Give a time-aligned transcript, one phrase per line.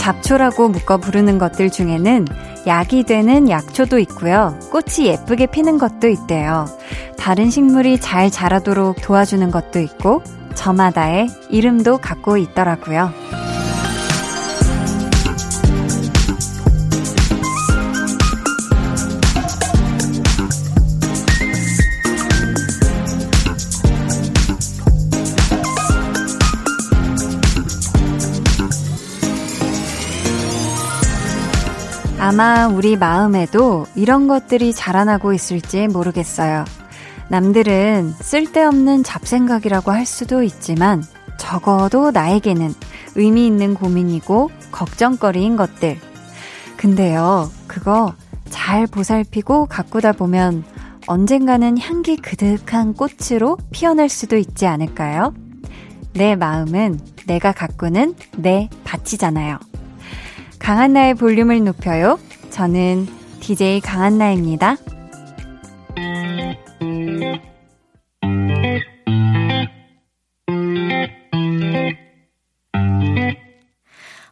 [0.00, 2.26] 잡초라고 묶어 부르는 것들 중에는
[2.66, 4.58] 약이 되는 약초도 있고요.
[4.70, 6.66] 꽃이 예쁘게 피는 것도 있대요.
[7.16, 10.22] 다른 식물이 잘 자라도록 도와주는 것도 있고,
[10.54, 13.39] 저마다의 이름도 갖고 있더라고요.
[32.32, 36.64] 아마 우리 마음에도 이런 것들이 자라나고 있을지 모르겠어요.
[37.28, 41.02] 남들은 쓸데없는 잡생각이라고 할 수도 있지만
[41.38, 42.72] 적어도 나에게는
[43.16, 45.98] 의미 있는 고민이고 걱정거리인 것들.
[46.76, 48.14] 근데요, 그거
[48.48, 50.62] 잘 보살피고 가꾸다 보면
[51.08, 55.34] 언젠가는 향기 그득한 꽃으로 피어날 수도 있지 않을까요?
[56.12, 59.58] 내 마음은 내가 가꾸는 내 밭이잖아요.
[60.60, 62.18] 강한 나의 볼륨을 높여요.
[62.50, 63.06] 저는
[63.40, 64.76] DJ 강한나입니다.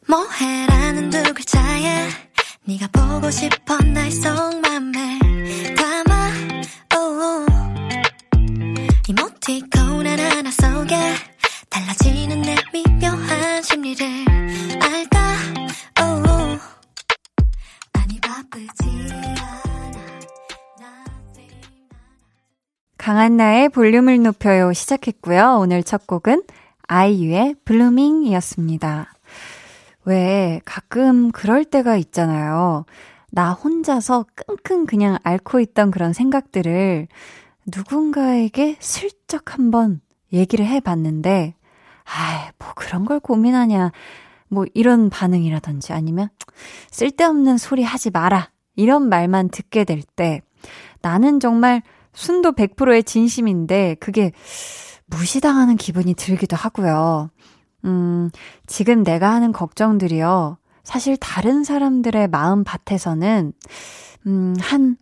[0.06, 2.08] 뭐해라는 두 글자에
[2.64, 3.50] 네가 보고 싶
[23.28, 25.58] 강한나의 볼륨을 높여요 시작했고요.
[25.60, 26.44] 오늘 첫 곡은
[26.86, 29.12] 아이유의 블루밍이었습니다.
[30.06, 32.86] 왜 가끔 그럴 때가 있잖아요.
[33.30, 37.06] 나 혼자서 끙끙 그냥 앓고 있던 그런 생각들을
[37.66, 40.00] 누군가에게 슬쩍 한번
[40.32, 41.54] 얘기를 해봤는데,
[42.04, 43.92] 아이, 뭐 그런 걸 고민하냐.
[44.48, 46.30] 뭐 이런 반응이라든지 아니면
[46.90, 48.50] 쓸데없는 소리 하지 마라.
[48.74, 50.40] 이런 말만 듣게 될 때
[51.02, 51.82] 나는 정말
[52.18, 54.32] 순도 100%의 진심인데 그게
[55.06, 57.30] 무시당하는 기분이 들기도 하고요.
[57.84, 58.30] 음,
[58.66, 60.58] 지금 내가 하는 걱정들이요.
[60.82, 63.52] 사실 다른 사람들의 마음 밭에서는
[64.26, 64.96] 음, 한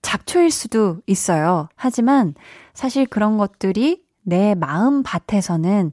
[0.00, 1.68] 잡초일 수도 있어요.
[1.76, 2.34] 하지만
[2.72, 5.90] 사실 그런 것들이 내 마음 밭에서는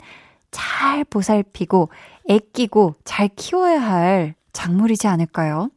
[0.50, 1.90] 잘 보살피고
[2.30, 5.72] 애끼고 잘 키워야 할 작물이지 않을까요?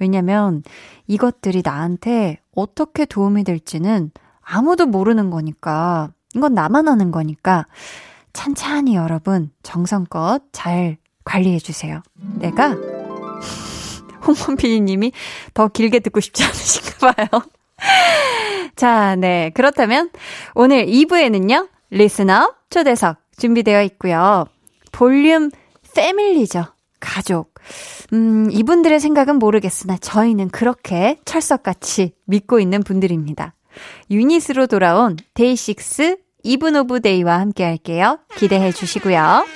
[0.00, 0.64] 왜냐면
[1.06, 4.10] 이것들이 나한테 어떻게 도움이 될지는
[4.42, 7.66] 아무도 모르는 거니까, 이건 나만 아는 거니까,
[8.32, 12.02] 찬찬히 여러분, 정성껏 잘 관리해주세요.
[12.38, 12.76] 내가,
[14.26, 15.12] 홍범 PD님이
[15.54, 17.42] 더 길게 듣고 싶지 않으신가 봐요.
[18.76, 19.50] 자, 네.
[19.54, 20.10] 그렇다면,
[20.54, 24.46] 오늘 2부에는요, 리스너 초대석 준비되어 있고요.
[24.92, 25.50] 볼륨
[25.94, 26.64] family죠.
[27.00, 27.54] 가족.
[28.12, 33.54] 음, 이분들의 생각은 모르겠으나 저희는 그렇게 철석같이 믿고 있는 분들입니다.
[34.10, 38.18] 유닛으로 돌아온 데이식스 이븐 오브 데이와 함께 할게요.
[38.36, 39.46] 기대해 주시고요.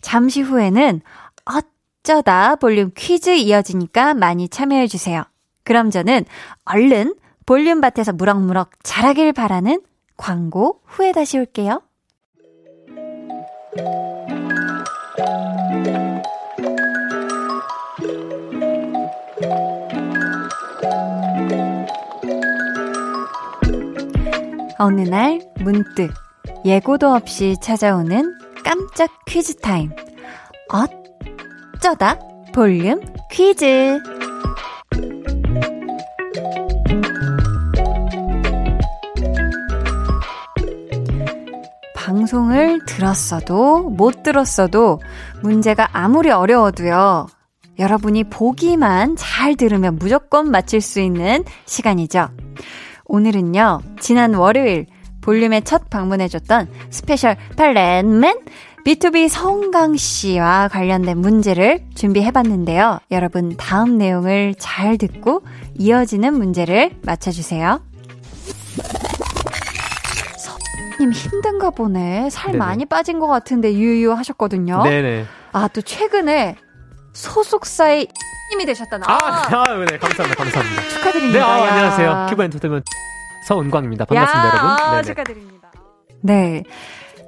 [0.00, 1.00] 잠시 후에는
[1.44, 5.24] 어쩌다 볼륨 퀴즈 이어지니까 많이 참여해 주세요.
[5.64, 6.24] 그럼 저는
[6.64, 7.14] 얼른
[7.46, 9.82] 볼륨 밭에서 무럭무럭 자라길 바라는
[10.16, 11.82] 광고 후에 다시 올게요.
[24.80, 26.10] 어느 날 문득
[26.64, 29.90] 예고도 없이 찾아오는 깜짝 퀴즈 타임.
[30.70, 32.18] 어쩌다
[32.54, 32.98] 볼륨
[33.30, 34.00] 퀴즈.
[41.94, 44.98] 방송을 들었어도 못 들었어도
[45.42, 47.26] 문제가 아무리 어려워도요.
[47.78, 52.30] 여러분이 보기만 잘 들으면 무조건 맞힐 수 있는 시간이죠.
[53.10, 54.86] 오늘은요, 지난 월요일
[55.20, 58.38] 볼륨에 첫 방문해줬던 스페셜 팔렛맨
[58.86, 63.00] 비투비 서은광 씨와 관련된 문제를 준비해봤는데요.
[63.10, 65.42] 여러분, 다음 내용을 잘 듣고
[65.76, 67.80] 이어지는 문제를 맞춰주세요.
[71.00, 72.30] 님 힘든가 보네.
[72.30, 72.58] 살 네네.
[72.58, 74.84] 많이 빠진 것 같은데 유유 하셨거든요.
[74.84, 75.24] 네네.
[75.52, 76.56] 아, 또 최근에
[77.12, 78.08] 소속사의
[78.50, 79.06] 님이 되셨다나.
[79.08, 80.34] 아, 아, 네, 감사합니다.
[80.34, 80.88] 감사합니다.
[80.88, 81.38] 축하드립니다.
[81.38, 82.26] 네, 아, 안녕하세요.
[82.30, 82.84] 큐브 엔터테인먼트
[83.46, 84.04] 서은광입니다.
[84.04, 84.68] 반갑습니다, 야, 여러분.
[84.70, 85.72] 아, 축하드립니다.
[86.22, 86.62] 네.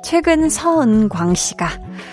[0.05, 1.69] 최근 서은광 씨가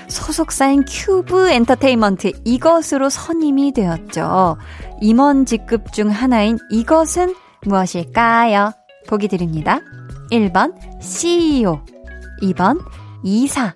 [0.07, 4.57] 소속사인 큐브 엔터테인먼트 이것으로 선임이 되었죠.
[5.01, 7.33] 임원 직급 중 하나인 이것은
[7.65, 8.73] 무엇일까요?
[9.07, 9.79] 보기 드립니다.
[10.31, 11.81] 1번 CEO,
[12.43, 12.79] 2번
[13.23, 13.73] 이사,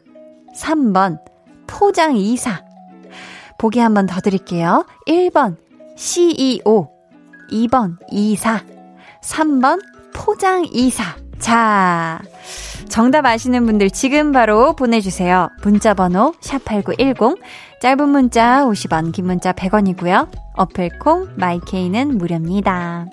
[0.56, 1.18] 3번
[1.66, 2.62] 포장 이사.
[3.64, 4.86] 보기 한 번 더 드릴게요.
[5.08, 5.56] 1번
[5.96, 6.90] CEO,
[7.50, 8.60] 2번 이사,
[9.24, 9.80] 3번
[10.14, 11.16] 포장 이사.
[11.40, 12.22] 자,
[12.90, 15.48] 정답 아시는 분들 지금 바로 보내주세요.
[15.64, 17.38] 문자 번호 샵8910,
[17.82, 20.28] 짧은 문자 50원, 긴 문자 100원이고요.
[20.56, 23.06] 어플콩, 마이케이는 무료입니다.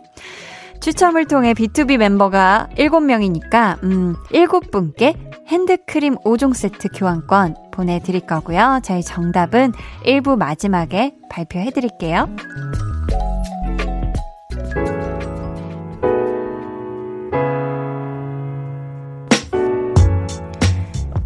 [0.80, 5.14] 추첨을 통해 B2B 멤버가 7명이니까, 음, 7분께
[5.46, 8.80] 핸드크림 5종 세트 교환권 보내드릴 거고요.
[8.82, 9.72] 저희 정답은
[10.04, 12.28] 1부 마지막에 발표해 드릴게요.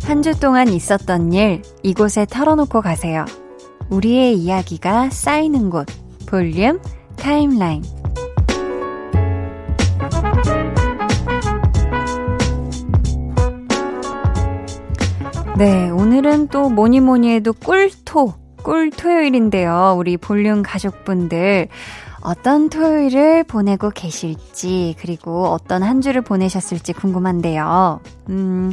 [0.04, 3.24] 한 주 동안 있었던 일, 이곳에 털어놓고 가세요.
[3.90, 5.86] 우리의 이야기가 쌓이는 곳,
[6.26, 6.80] 볼륨
[7.16, 7.82] 타임라인.
[15.56, 18.34] 네, 오늘은 또 뭐니 뭐니 해도 꿀토,
[18.64, 19.94] 꿀 토요일인데요.
[19.96, 21.68] 우리 볼륨 가족분들.
[22.22, 28.00] 어떤 토요일을 보내고 계실지, 그리고 어떤 한 주를 보내셨을지 궁금한데요.
[28.30, 28.72] 음,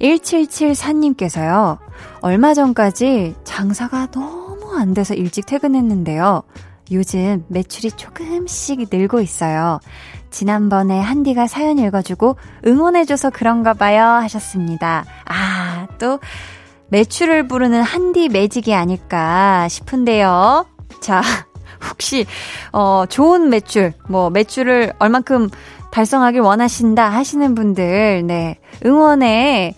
[0.00, 1.78] 1774님께서요.
[2.20, 6.44] 얼마 전까지 장사가 너무 안 돼서 일찍 퇴근했는데요.
[6.92, 9.80] 요즘 매출이 조금씩 늘고 있어요.
[10.30, 12.36] 지난번에 한디가 사연 읽어주고
[12.66, 15.04] 응원해줘서 그런가 봐요 하셨습니다.
[15.24, 15.51] 아,
[15.98, 16.18] 또
[16.88, 20.66] 매출을 부르는 한디 매직이 아닐까 싶은데요.
[21.00, 21.22] 자,
[21.90, 22.26] 혹시,
[22.72, 25.48] 어, 좋은 매출, 뭐, 매출을 얼만큼
[25.90, 28.58] 달성하길 원하신다 하시는 분들, 네.
[28.84, 29.74] 응원에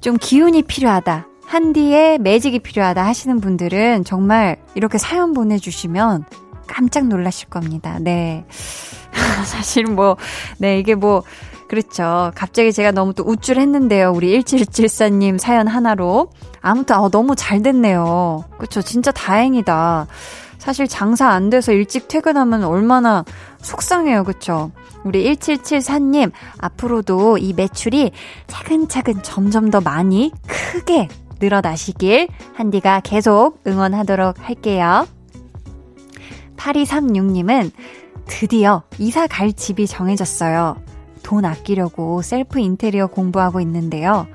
[0.00, 1.26] 좀 기운이 필요하다.
[1.46, 6.24] 한디의 매직이 필요하다 하시는 분들은 정말 이렇게 사연 보내주시면
[6.66, 7.98] 깜짝 놀라실 겁니다.
[8.00, 8.44] 네.
[9.46, 10.16] 사실 뭐,
[10.58, 11.22] 네, 이게 뭐,
[11.68, 12.32] 그렇죠.
[12.34, 14.12] 갑자기 제가 너무 또 우쭐했는데요.
[14.12, 16.30] 우리 1774님 사연 하나로.
[16.60, 18.44] 아무튼, 어, 너무 잘 됐네요.
[18.56, 18.80] 그쵸.
[18.80, 20.06] 진짜 다행이다.
[20.56, 23.24] 사실 장사 안 돼서 일찍 퇴근하면 얼마나
[23.58, 24.24] 속상해요.
[24.24, 24.72] 그쵸?
[25.04, 28.12] 우리 1774님, 앞으로도 이 매출이
[28.46, 31.08] 차근차근 점점 더 많이 크게
[31.40, 35.06] 늘어나시길 한디가 계속 응원하도록 할게요.
[36.56, 37.70] 8236님은
[38.26, 40.76] 드디어 이사 갈 집이 정해졌어요.
[41.28, 44.26] 돈 아끼려고 셀프 인테리어 공부하고 있는데요.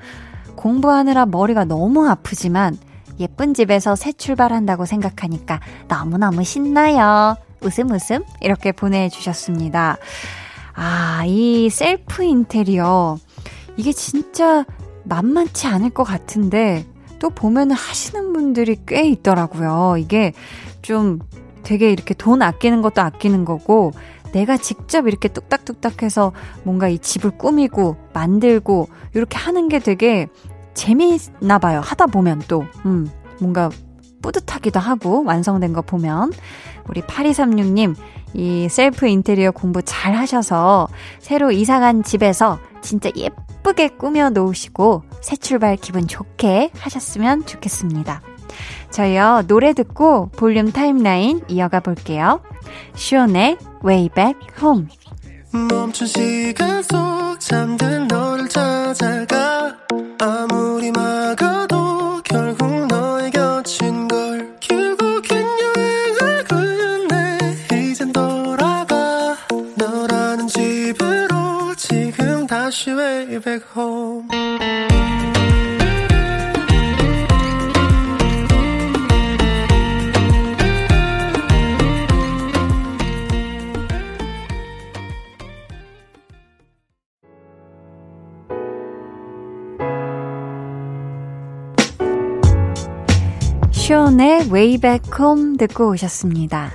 [0.54, 2.78] 공부하느라 머리가 너무 아프지만
[3.18, 5.58] 예쁜 집에서 새 출발한다고 생각하니까
[5.88, 7.34] 너무너무 신나요.
[7.62, 9.96] 웃음 웃음 이렇게 보내주셨습니다.
[10.72, 13.18] 아, 이 셀프 인테리어.
[13.76, 14.64] 이게 진짜
[15.02, 16.86] 만만치 않을 것 같은데
[17.18, 19.96] 또 보면 하시는 분들이 꽤 있더라고요.
[19.98, 20.32] 이게
[20.80, 21.18] 좀
[21.64, 23.90] 되게 이렇게 돈 아끼는 것도 아끼는 거고
[24.34, 26.32] 내가 직접 이렇게 뚝딱뚝딱 해서
[26.64, 30.26] 뭔가 이 집을 꾸미고 만들고 이렇게 하는 게 되게
[30.74, 31.80] 재미있나 봐요.
[31.80, 33.08] 하다 보면 또, 음,
[33.40, 33.70] 뭔가
[34.22, 36.32] 뿌듯하기도 하고 완성된 거 보면
[36.88, 37.94] 우리 8236님
[38.32, 40.88] 이 셀프 인테리어 공부 잘 하셔서
[41.20, 48.22] 새로 이사간 집에서 진짜 예쁘게 꾸며 놓으시고 새 출발 기분 좋게 하셨으면 좋겠습니다.
[48.90, 52.40] 저희요, 노래 듣고 볼륨 타임라인 이어가 볼게요.
[52.94, 54.88] 숀의 Way Back Home.
[55.52, 59.76] 멈춘 시간 속 잠든 너를 찾아가
[60.20, 65.46] 아무리 막아도 결국 너의 곁인 걸 결국엔
[65.76, 67.38] 여행을 끝내
[67.72, 69.36] 이젠 돌아가
[69.76, 74.26] 너라는 집으로 지금 다시 way back home
[94.44, 96.72] 의 Way Back Home 듣고 오셨습니다.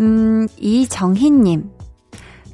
[0.00, 1.70] 음, 이정희님.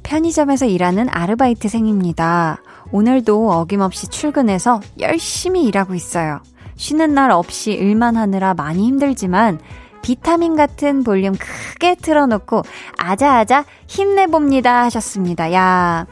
[0.03, 2.61] 편의점에서 일하는 아르바이트생입니다.
[2.91, 6.41] 오늘도 어김없이 출근해서 열심히 일하고 있어요.
[6.75, 9.59] 쉬는 날 없이 일만 하느라 많이 힘들지만
[10.01, 12.63] 비타민 같은 볼륨 크게 틀어놓고
[12.97, 15.53] 아자아자 힘내봅니다 하셨습니다.
[15.53, 16.05] 야,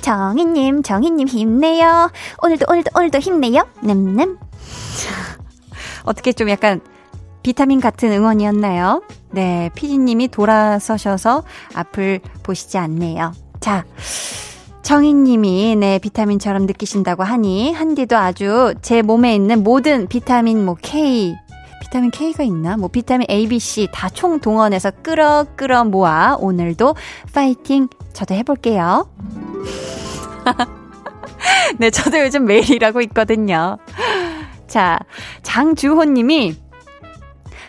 [0.00, 2.10] 정희님, 정희님 힘내요.
[2.42, 3.68] 오늘도 오늘도 오늘도 힘내요.
[3.82, 4.38] 냄냄.
[6.04, 6.80] 어떻게 좀 약간
[7.44, 9.02] 비타민 같은 응원이었나요?
[9.30, 13.32] 네, 피디님이 돌아서셔서 앞을 보시지 않네요.
[13.60, 13.84] 자,
[14.82, 21.36] 정희님이 네 비타민처럼 느끼신다고 하니 한디도 아주 제 몸에 있는 모든 비타민 뭐 K
[21.82, 22.76] 비타민 K가 있나?
[22.78, 26.96] 뭐 비타민 A, B, C 다 총 동원해서 끌어 끌어 모아 오늘도
[27.34, 29.06] 파이팅 저도 해볼게요.
[31.78, 33.76] 네, 저도 요즘 매일 일하고 있거든요.
[34.66, 34.98] 자,
[35.42, 36.56] 장주호님이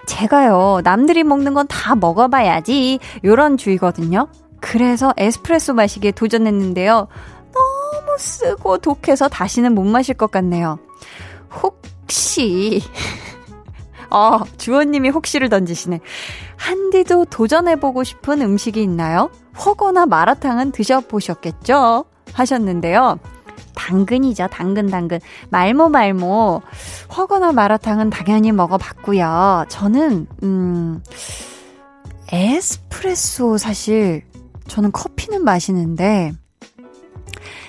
[0.07, 2.99] 제가요, 남들이 먹는 건 다 먹어봐야지.
[3.23, 4.27] 요런 주의거든요.
[4.59, 7.07] 그래서 에스프레소 마시기에 도전했는데요.
[7.53, 10.79] 너무 쓰고 독해서 다시는 못 마실 것 같네요.
[11.61, 12.81] 혹시,
[14.09, 15.99] 어, 주원님이 혹시를 던지시네.
[16.57, 19.29] 한디도 도전해보고 싶은 음식이 있나요?
[19.65, 22.05] 허거나 마라탕은 드셔보셨겠죠?
[22.33, 23.19] 하셨는데요.
[23.75, 24.47] 당근이죠.
[24.51, 25.19] 당근, 당근.
[25.49, 26.61] 말모, 말모.
[27.15, 29.65] 허거나 마라탕은 당연히 먹어봤고요.
[29.69, 31.03] 저는, 음,
[32.31, 34.23] 에스프레소 사실,
[34.67, 36.33] 저는 커피는 마시는데,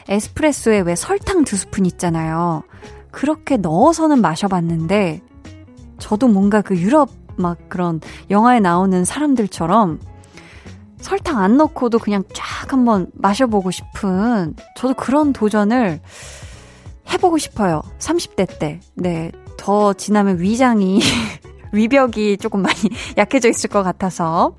[0.09, 2.63] 에스프레소에 왜 설탕 두 스푼 있잖아요.
[3.11, 5.21] 그렇게 넣어서는 마셔봤는데,
[5.99, 10.01] 저도 뭔가 그 유럽 막 그런 영화에 나오는 사람들처럼
[10.99, 16.00] 설탕 안 넣고도 그냥 쫙 한번 마셔보고 싶은 저도 그런 도전을
[17.12, 17.83] 해보고 싶어요.
[17.99, 18.81] 30대 때.
[18.95, 19.31] 네.
[19.57, 21.00] 더 지나면 위장이,
[21.73, 22.76] 위벽이 조금 많이
[23.17, 24.57] 약해져 있을 것 같아서.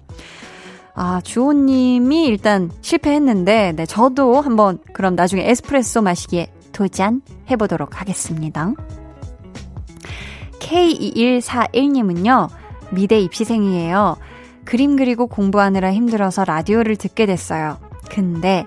[0.95, 8.73] 아, 주호님이 일단 실패했는데, 네, 저도 한번 그럼 나중에 에스프레소 마시기에 도전 해보도록 하겠습니다.
[10.59, 12.49] K2141님은요,
[12.89, 14.17] 미대 입시생이에요.
[14.67, 17.79] 그림 그리고 공부하느라 힘들어서 라디오를 듣게 됐어요.
[18.09, 18.65] 근데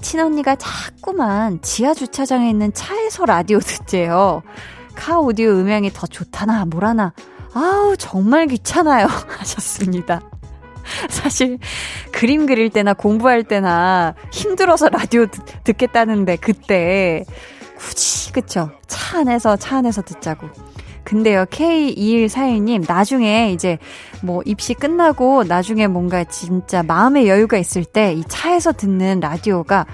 [0.00, 4.42] 친언니가 자꾸만 지하 주차장에 있는 차에서 라디오 듣재요.
[4.94, 7.12] 카 오디오 음향이 더 좋다나 뭐라나.
[7.52, 9.06] 아우 정말 귀찮아요
[9.38, 10.20] 하셨습니다.
[11.08, 11.58] 사실
[12.12, 17.24] 그림 그릴 때나 공부할 때나 힘들어서 라디오 듣, 겠다는데 그때
[17.76, 20.46] 굳이 그쵸 차 안에서 차 안에서 듣자고
[21.04, 23.78] 근데요, K2141님, 나중에 이제
[24.22, 29.86] 뭐 입시 끝나고 나중에 뭔가 진짜 마음의 여유가 있을 때 이 차에서 듣는 라디오가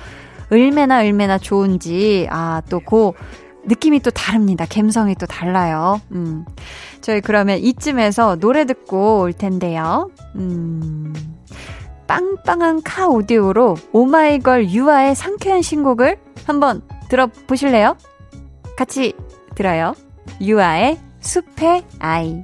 [0.50, 3.12] 얼마나 얼마나 좋은지, 아, 또그
[3.64, 4.66] 느낌이 또 다릅니다.
[4.68, 6.00] 감성이 또 달라요.
[6.12, 6.44] 음.
[7.00, 10.10] 저희 그러면 이쯤에서 노래 듣고 올 텐데요.
[10.36, 11.14] 음.
[12.06, 17.96] 빵빵한 카 오디오로 오마이걸 유아의 상쾌한 신곡을 한번 들어보실래요?
[18.76, 19.12] 같이
[19.54, 19.94] 들어요.
[20.40, 22.42] 유아의 숲의 아이.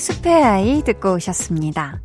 [0.00, 2.00] 숲의 아이 듣고 오셨습니다.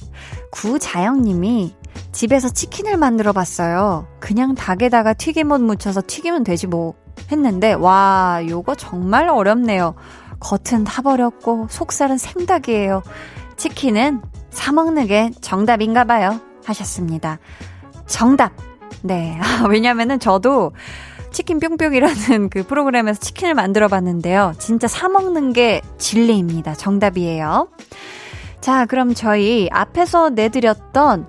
[0.52, 1.74] 구자영님이
[2.12, 4.06] 집에서 치킨을 만들어 봤어요.
[4.20, 6.96] 그냥 닭에다가 튀김옷 묻혀서 튀기면 되지 뭐
[7.32, 9.96] 했는데 와 요거 정말 어렵네요.
[10.42, 13.02] 겉은 타버렸고 속살은 생닭이에요.
[13.56, 16.42] 치킨은 사 먹는 게 정답인가 봐요.
[16.66, 17.40] 하셨습니다.
[18.08, 18.52] 정답.
[19.04, 19.40] 네.
[19.70, 20.74] 왜냐면은 저도
[21.36, 24.54] 치킨 뿅뿅이라는 그 프로그램에서 치킨을 만들어 봤는데요.
[24.58, 26.76] 진짜 사먹는 게 진리입니다.
[26.76, 27.68] 정답이에요.
[28.62, 31.28] 자, 그럼 저희 앞에서 내드렸던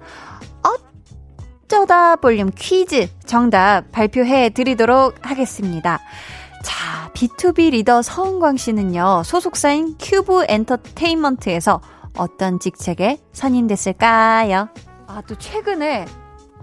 [0.62, 5.98] 어쩌다 볼륨 퀴즈 정답 발표해 드리도록 하겠습니다.
[6.62, 11.80] 자, B2B 리더 서은광 씨는요, 소속사인 큐브 엔터테인먼트에서
[12.16, 14.68] 어떤 직책에 선임됐을까요?
[15.08, 16.06] 아, 또 최근에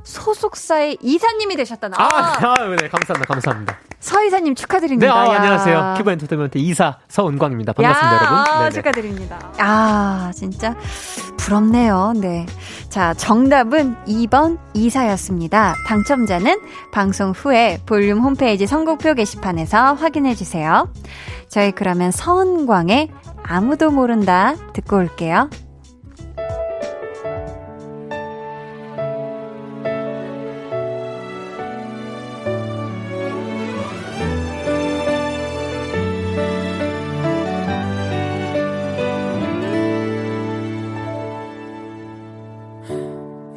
[0.04, 1.96] 소속사의 이사님이 되셨다나.
[1.98, 2.34] 아, 아,
[2.80, 3.78] 네, 감사합니다, 감사합니다.
[4.00, 5.14] 서 이사님 축하드립니다.
[5.14, 5.96] 네, 아, 안녕하세요.
[5.98, 7.72] 큐브 엔터테인먼트 이사 서은광입니다.
[7.74, 8.60] 반갑습니다, 야, 여러분.
[8.60, 8.70] 네네.
[8.72, 9.52] 축하드립니다.
[9.60, 10.76] 아, 진짜
[11.38, 12.14] 부럽네요.
[12.18, 12.46] 네.
[12.90, 15.76] 자, 정답은 2번 이사였습니다.
[15.88, 16.60] 당첨자는
[16.92, 20.92] 방송 후에 볼륨 홈페이지 선곡표 게시판에서 확인해 주세요.
[21.48, 23.10] 저희 그러면 서은광의
[23.44, 25.50] 아무도 모른다 듣고 올게요.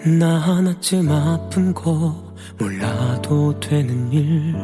[0.06, 2.14] 나 하나쯤 아픈 거
[2.58, 4.54] 몰라도 되는 일.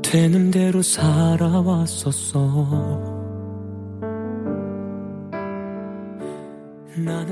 [0.00, 2.38] 되는 대로 살아왔었어.
[6.94, 7.31] 나는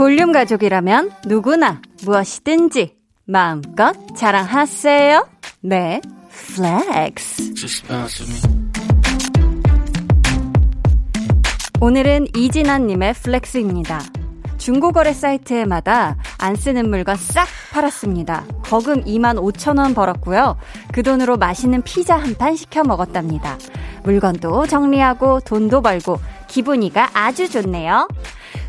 [0.00, 5.28] 볼륨 가족이라면 누구나 무엇이든지 마음껏 자랑하세요.
[5.60, 6.00] 네,
[6.30, 7.52] flex.
[11.82, 14.00] 오늘은 이진아님의 flex입니다.
[14.56, 18.46] 중고거래 사이트마다 안 쓰는 물건 싹 팔았습니다.
[18.64, 20.56] 거금 2만 5천 원 벌었고요.
[20.92, 23.58] 그 돈으로 맛있는 피자 한 판 시켜 먹었답니다.
[24.04, 28.08] 물건도 정리하고 돈도 벌고 기분이가 아주 좋네요.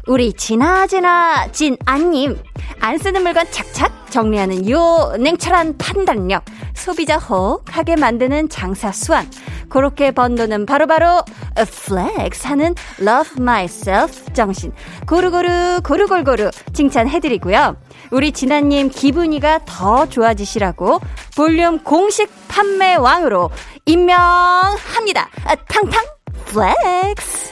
[0.07, 2.41] 우리 진아진아 진아님.
[2.79, 6.43] 안 쓰는 물건 착착 정리하는 요 냉철한 판단력.
[6.73, 9.29] 소비자 혹하게 만드는 장사 수완.
[9.69, 11.23] 그렇게 번 돈은 바로바로
[11.55, 14.73] flex 하는 love myself 정신.
[15.07, 17.77] 고루고루 고루골고루 칭찬해드리고요.
[18.11, 20.99] 우리 진아님 기분이가 더 좋아지시라고
[21.35, 23.49] 볼륨 공식 판매 왕으로
[23.85, 25.29] 임명합니다.
[25.45, 26.05] 아, 탕탕
[26.45, 27.51] 플렉스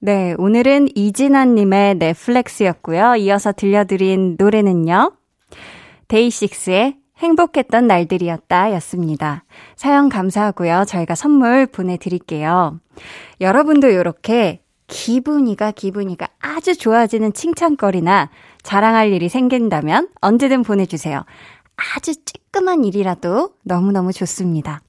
[0.00, 3.16] 네, 오늘은 이진아님의 넷플렉스였고요.
[3.16, 5.12] 이어서 들려드린 노래는요.
[6.06, 9.42] 데이식스의 행복했던 날들이었다 였습니다.
[9.74, 10.84] 사연 감사하고요.
[10.86, 12.78] 저희가 선물 보내드릴게요.
[13.40, 18.30] 여러분도 이렇게 기분이가 기분이가 아주 좋아지는 칭찬거리나
[18.62, 21.24] 자랑할 일이 생긴다면 언제든 보내주세요.
[21.96, 24.80] 아주 쬐끄만 일이라도 너무너무 좋습니다.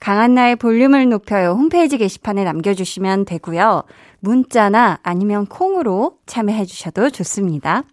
[0.00, 3.84] 강한나의 볼륨을 높여요 홈페이지 게시판에 남겨주시면 되고요.
[4.20, 7.84] 문자나 아니면 콩으로 참여해 주셔도 좋습니다.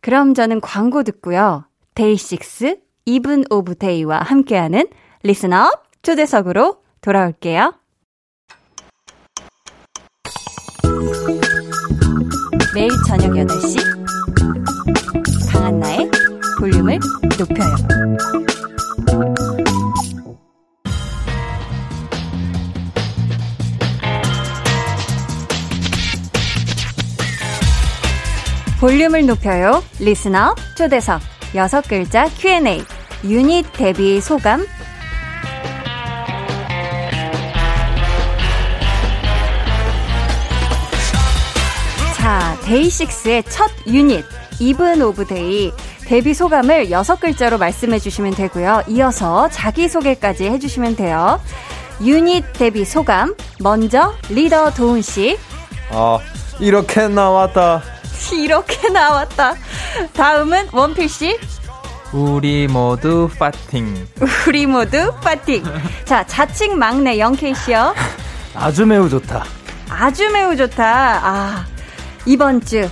[0.00, 1.64] 그럼 저는 광고 듣고요.
[1.94, 4.86] 데이식스 이븐 오브 데이와 함께하는
[5.22, 7.72] listen up 초대석으로 돌아올게요.
[12.74, 13.76] 매일 저녁 8시
[15.50, 16.10] 강한나의
[16.60, 16.98] 볼륨을
[17.38, 18.45] 높여요.
[28.80, 29.82] 볼륨을 높여요.
[29.98, 31.20] 리스너 초대석.
[31.54, 32.82] 여섯 글자 Q&A.
[33.24, 34.66] 유닛 데뷔 소감.
[42.16, 44.24] 자, 데이식스의 첫 유닛
[44.60, 45.72] 이븐 오브 데이.
[46.06, 48.82] 데뷔 소감을 여섯 글자로 말씀해 주시면 되고요.
[48.88, 51.40] 이어서 자기소개까지 해 주시면 돼요.
[52.02, 53.34] 유닛 데뷔 소감.
[53.60, 55.38] 먼저 리더 도운 씨.
[55.90, 56.18] 아
[56.60, 57.82] 이렇게 나왔다
[58.34, 59.54] 이렇게 나왔다.
[60.14, 61.38] 다음은 원필 씨.
[62.12, 64.06] 우리 모두 파팅.
[64.46, 65.62] 우리 모두 파팅.
[66.04, 67.94] 자, 자칭 막내 영케이 씨요.
[68.54, 69.44] 아주 매우 좋다
[69.90, 71.20] 아주 매우 좋다.
[71.22, 71.66] 아,
[72.24, 72.88] 이번 주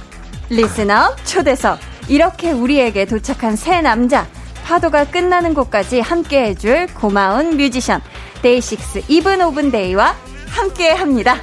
[0.51, 1.79] listen up 초대석.
[2.09, 4.27] 이렇게 우리에게 도착한 세 남자.
[4.65, 8.01] 파도가 끝나는 곳까지 함께 해줄 고마운 뮤지션.
[8.43, 10.15] 데이식스 이븐 오븐 데이와
[10.49, 11.37] 함께 합니다.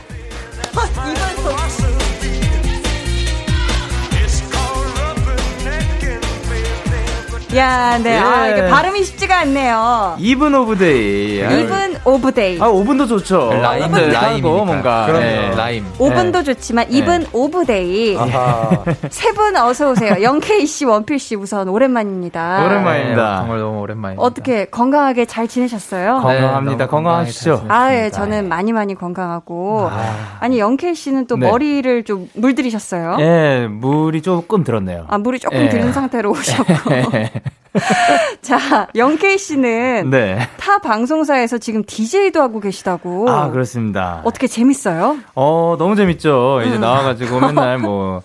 [7.56, 8.18] 야, 네.
[8.18, 8.52] 아, 예.
[8.54, 10.16] 이게 발음이 쉽지가 않네요.
[10.20, 12.62] 이븐 오브 데이 이븐 오브 데이.
[12.62, 14.48] 아 오븐도 좋죠 rhyme, rhyme이니까.
[14.48, 15.20] 뭔가 그럼요.
[15.26, 15.52] 네.
[15.56, 15.86] rhyme.
[15.98, 18.18] 오븐도 좋지만 이븐 오브 데이.
[19.10, 20.22] 세 분 어서 오세요.
[20.22, 22.64] 영케이 씨, 원필 씨 우선 오랜만입니다.
[22.66, 23.32] 오랜만입니다.
[23.32, 24.22] 네, 정말 너무 오랜만입니다.
[24.24, 26.20] 어떻게 건강하게 잘 지내셨어요?
[26.22, 26.78] 건강합니다.
[26.88, 27.66] 너무 건강하시죠?
[27.68, 28.10] 아, 예.
[28.12, 29.90] 저는 많이 많이 건강하고.
[29.92, 30.38] 아.
[30.40, 30.48] 아.
[30.48, 31.50] 니 영케이 씨는 또 네.
[31.50, 33.18] 머리를 좀 물들이셨어요?
[33.20, 35.70] 예 물이 조금 들었네요 아, 물이 조금 예.
[35.70, 36.74] 들은 상태로 오셨고.
[38.42, 40.38] 자, 영케이 씨는 네.
[40.58, 43.30] 타 방송사에서 지금 DJ도 하고 계시다고.
[43.30, 44.22] 아, 그렇습니다.
[44.26, 45.18] 어떻게 재밌어요?
[45.36, 46.62] 어, 너무 재밌죠.
[46.66, 46.82] 이제 음.
[46.82, 48.24] 나와가지고 맨날 뭐,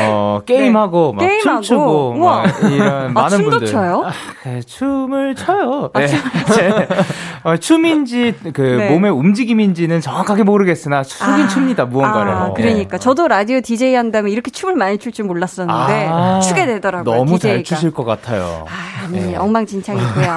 [0.00, 1.60] 어, 게임하고, 막 게임하고.
[1.62, 2.42] 춤추고, 우와.
[2.42, 3.66] 막 이런 아, 많은 춤도 분들.
[3.68, 4.02] 춰요?
[4.06, 4.10] 아,
[4.44, 5.90] 네, 춤을 춰요.
[5.94, 6.06] 네.
[6.06, 6.88] 네.
[7.42, 8.90] 어, 춤인지, 그, 네.
[8.90, 12.32] 몸의 움직임인지는 정확하게 모르겠으나, 추긴 춥니다, 무언가를.
[12.32, 12.52] 아, 네.
[12.62, 17.14] 그러니까 저도 라디오 DJ 한다면 이렇게 춤을 많이 출 줄 몰랐었는데 아, 추게 되더라고요.
[17.16, 17.74] 너무 잘 DJ가.
[17.76, 18.66] 추실 것 같아요.
[18.68, 19.36] 아, 아니 네.
[19.36, 20.36] 엉망진창이고요.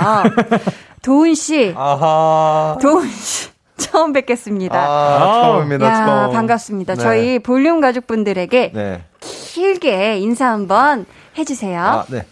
[1.03, 2.77] 도훈 씨, 아하.
[2.81, 4.79] 도훈 씨 처음 뵙겠습니다.
[4.79, 6.31] 아, 처음입니다, 야, 처음.
[6.33, 6.95] 반갑습니다.
[6.95, 7.01] 네.
[7.01, 9.01] 저희 볼륨 가족분들에게 네.
[9.19, 11.05] 길게 인사 한번
[11.37, 11.81] 해주세요.
[11.81, 12.25] 아, 네.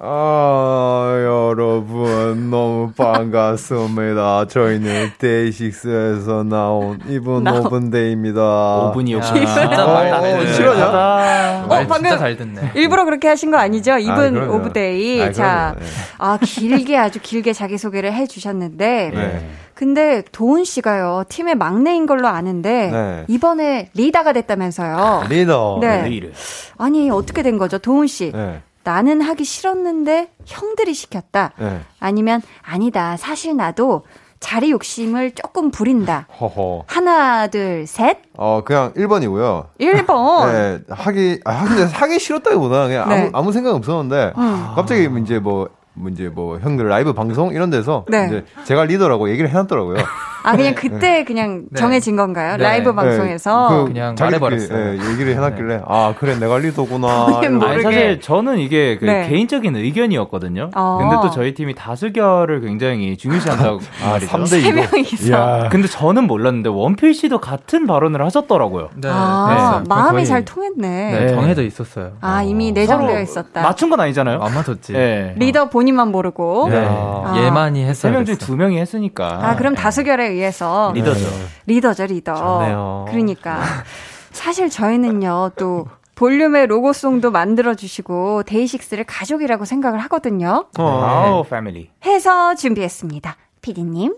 [0.00, 4.46] 아, 여러분, 너무 반갑습니다.
[4.46, 8.40] 저희는 데이식스에서 나온 이분 나온- 오븐데이입니다.
[8.94, 9.22] 5분이었구나.
[9.24, 10.84] 진짜 말 어, 잘 싫어요?
[10.84, 12.72] 어, 말 방금 진짜 잘 듣네.
[12.76, 13.98] 일부러 그렇게 하신 거 아니죠?
[13.98, 14.54] 이븐 그럼요.
[14.56, 15.20] 오브데이.
[15.20, 15.74] 아, 자.
[15.76, 15.84] 네.
[16.18, 19.10] 아, 길게 아주 길게 자기소개를 해 주셨는데.
[19.12, 19.48] 네.
[19.74, 22.90] 근데 도운 씨가요, 팀의 막내인 걸로 아는데.
[22.92, 23.24] 네.
[23.26, 25.24] 이번에 리더가 됐다면서요.
[25.28, 25.78] 리더.
[25.80, 26.02] 네.
[26.02, 26.32] 내일은.
[26.76, 27.78] 아니, 어떻게 된 거죠?
[27.78, 28.32] 도운 씨.
[28.84, 28.90] 네.
[28.90, 31.52] 나는 하기 싫었는데 형들이 시켰다.
[31.58, 31.80] 네.
[32.00, 33.16] 아니면 아니다.
[33.16, 34.04] 사실 나도
[34.40, 36.26] 자리 욕심을 조금 부린다.
[36.40, 36.84] 허허.
[36.86, 38.18] 하나, 둘, 셋.
[38.36, 39.66] 어, 그냥 1번이고요.
[39.80, 40.46] 1번.
[40.52, 43.14] 네, 하기, 아, 하기, 하기 싫었다기보다 그냥 네.
[43.16, 44.66] 아무, 아무 생각 없었는데, 음.
[44.74, 48.26] 갑자기 이제 뭐, 뭐 이제 뭐 형들 라이브 방송 이런 데서 네.
[48.26, 49.96] 이제 제가 리더라고 얘기를 해놨더라고요.
[50.42, 51.78] 아, 그냥 그때 그냥 네.
[51.78, 52.56] 정해진 건가요?
[52.56, 52.62] 네.
[52.62, 53.68] 라이브 방송에서.
[53.68, 54.94] 그 그냥 말해버렸어요.
[54.94, 56.34] 예, 얘기를 해놨길래 아 그래.
[57.58, 57.66] 모르게.
[57.66, 59.28] 아니, 사실 저는 이게 그 네.
[59.28, 60.70] 개인적인 의견이었거든요.
[60.74, 60.98] 어.
[61.00, 64.32] 근데 또 저희 팀이 다수결을 굉장히 중요시한다고 아, 말이죠.
[64.36, 64.74] 3대 세 2로.
[64.92, 65.68] 명이서.
[65.70, 68.88] 근데 저는 몰랐는데 원필 씨도 같은 발언을 하셨더라고요.
[68.96, 69.08] 네.
[69.10, 69.88] 아, 네.
[69.88, 70.88] 마음이 잘 통했네.
[71.12, 71.28] 네, 네.
[71.28, 72.12] 정해져 있었어요.
[72.20, 73.62] 아, 이미 내정되어 있었다.
[73.62, 74.40] 맞춘 건 아니잖아요.
[74.42, 74.92] 안 맞췄지.
[74.92, 75.34] 네.
[75.36, 76.68] 리더 본인만 모르고.
[76.70, 76.84] 네.
[76.88, 77.34] 아.
[77.36, 78.12] 얘만이 세 했어요.
[78.12, 79.38] 명중 두 명이 했으니까.
[79.42, 79.80] 아, 그럼 네.
[79.80, 81.26] 다수결에 의해서 리더죠.
[81.66, 82.34] 리더죠, 리더.
[82.34, 83.06] 좋네요.
[83.08, 83.60] 그러니까.
[84.30, 90.66] 사실 저희는요, 또 볼륨의 로고송도 만들어주시고, 데이식스를 가족이라고 생각을 하거든요.
[90.76, 91.90] 아우, family.
[92.04, 93.36] 해서 준비했습니다.
[93.62, 94.14] 피디님.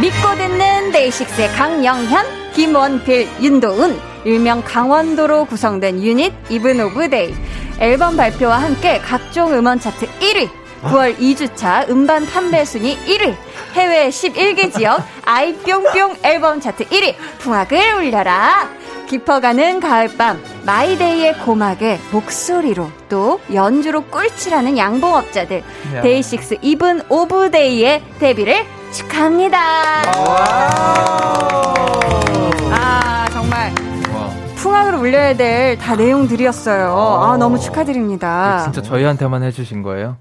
[0.00, 7.34] 믿고 듣는 데이식스의 강영현, 김원필, 윤도운, 일명 강원도로 구성된 유닛 이븐 오브 데이.
[7.78, 10.48] 앨범 발표와 함께 각종 음원 차트 1위,
[10.82, 13.34] 9월 2주차 음반 판매 순위 1위,
[13.74, 18.68] 해외 11개 지역 아이뿅뿅 앨범 차트 1위, 풍악을 울려라.
[19.08, 25.62] 깊어가는 가을밤 마이데이의 고막에 목소리로 또 연주로 꿀칠하는 양봉업자들
[25.96, 26.00] 야.
[26.00, 29.58] 데이식스 이븐 오브 데이의 데뷔를 축하합니다.
[32.70, 33.70] 아 정말
[34.14, 36.94] 와, 풍악을 울려야 될 다 내용들이었어요.
[36.96, 38.62] 아 너무 축하드립니다.
[38.64, 40.16] 진짜 저희한테만 해주신 거예요?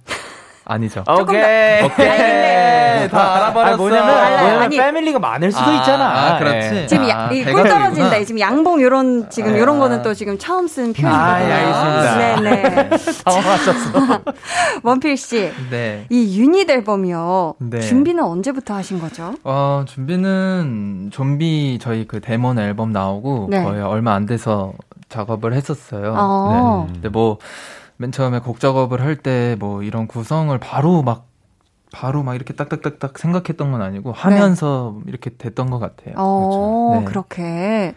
[0.71, 1.03] 아니죠.
[1.07, 1.83] 오케이.
[1.83, 3.09] 오케이.
[3.09, 3.73] 다 알아버렸어.
[3.73, 4.05] 아, 뭐냐면.
[4.07, 4.77] 뭐냐면 아니.
[4.77, 6.05] family가 많을 수도 아, 있잖아.
[6.05, 6.75] 아, 그렇지.
[6.75, 6.87] 예.
[6.87, 7.43] 지금 야, 아, 이.
[7.43, 8.23] 꿀 떨어진다.
[8.23, 9.79] 지금 양봉 요런 지금 요런 아.
[9.79, 11.13] 거는 또 지금 처음 쓴 표현이거든요.
[11.13, 12.41] 아, 예, 알겠습니다.
[12.41, 12.89] 네네.
[13.25, 14.21] 당황하셨어.
[14.83, 16.05] 원필 씨, 네.
[16.09, 17.55] 이 유닛 앨범이요.
[17.59, 17.81] 네.
[17.81, 19.33] 준비는 언제부터 하신 거죠?
[19.43, 23.63] 어, 준비는 좀비 저희 그 데모너 앨범 나오고 네.
[23.63, 24.73] 거의 얼마 안 돼서
[25.09, 26.13] 작업을 했었어요.
[26.15, 26.85] 어.
[26.87, 26.93] 네.
[26.93, 27.37] 근데 뭐
[28.01, 31.27] 맨 처음에 곡 작업을 할 때 뭐 이런 구성을 바로 막
[31.93, 36.15] 바로 막 이렇게 딱딱딱딱 생각했던 건 아니고 하면서 이렇게 됐던 것 같아요.
[36.17, 37.05] 어, 네.
[37.05, 37.93] 그렇게.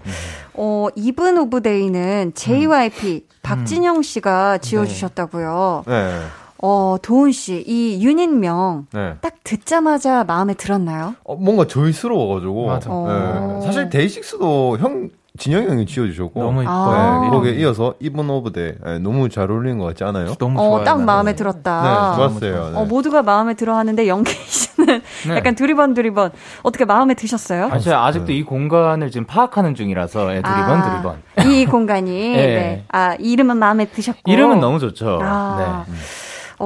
[0.55, 5.85] 어, 이븐 오브 데이는 JYP 박진영 씨가 지어주셨다고요.
[5.87, 6.21] 네.
[6.59, 9.15] 어, 도운 씨, 이 유닛명 네.
[9.21, 11.15] 딱 듣자마자 마음에 들었나요?
[11.23, 12.67] 어, 뭔가 저희스러워가지고.
[12.67, 12.91] 맞아.
[12.91, 13.59] 어.
[13.61, 13.67] 네.
[13.67, 16.41] 사실 데이식스도 형 진영이 형이 지어주셨고.
[16.41, 16.63] 너무 아.
[16.63, 17.21] 이뻐요.
[17.23, 17.31] 네.
[17.31, 20.35] 거기에 이어서 이븐 오브 데이 네, 너무 잘 어울리는 것 같지 않아요?
[20.39, 20.85] 너무 어, 좋아요.
[20.85, 21.07] 딱 나는.
[21.07, 22.15] 마음에 네, 들었다.
[22.15, 22.71] 좋았어요.
[22.71, 22.77] 네.
[22.79, 25.35] 어, 모두가 마음에 들어 하는데 영케이 씨는 네.
[25.37, 26.31] 약간 두리번 두리번
[26.63, 27.69] 어떻게 마음에 드셨어요?
[27.73, 30.91] 아, 제가 아직도 이 공간을 지금 파악하는 중이라서, 예, 두리번, 아,
[31.37, 31.51] 두리번.
[31.53, 32.37] 이 공간이 네.
[32.47, 32.85] 네.
[32.93, 35.19] 아 이름은 마음에 드셨고 이름은 너무 좋죠.
[35.21, 35.85] 아.
[35.89, 35.95] 네.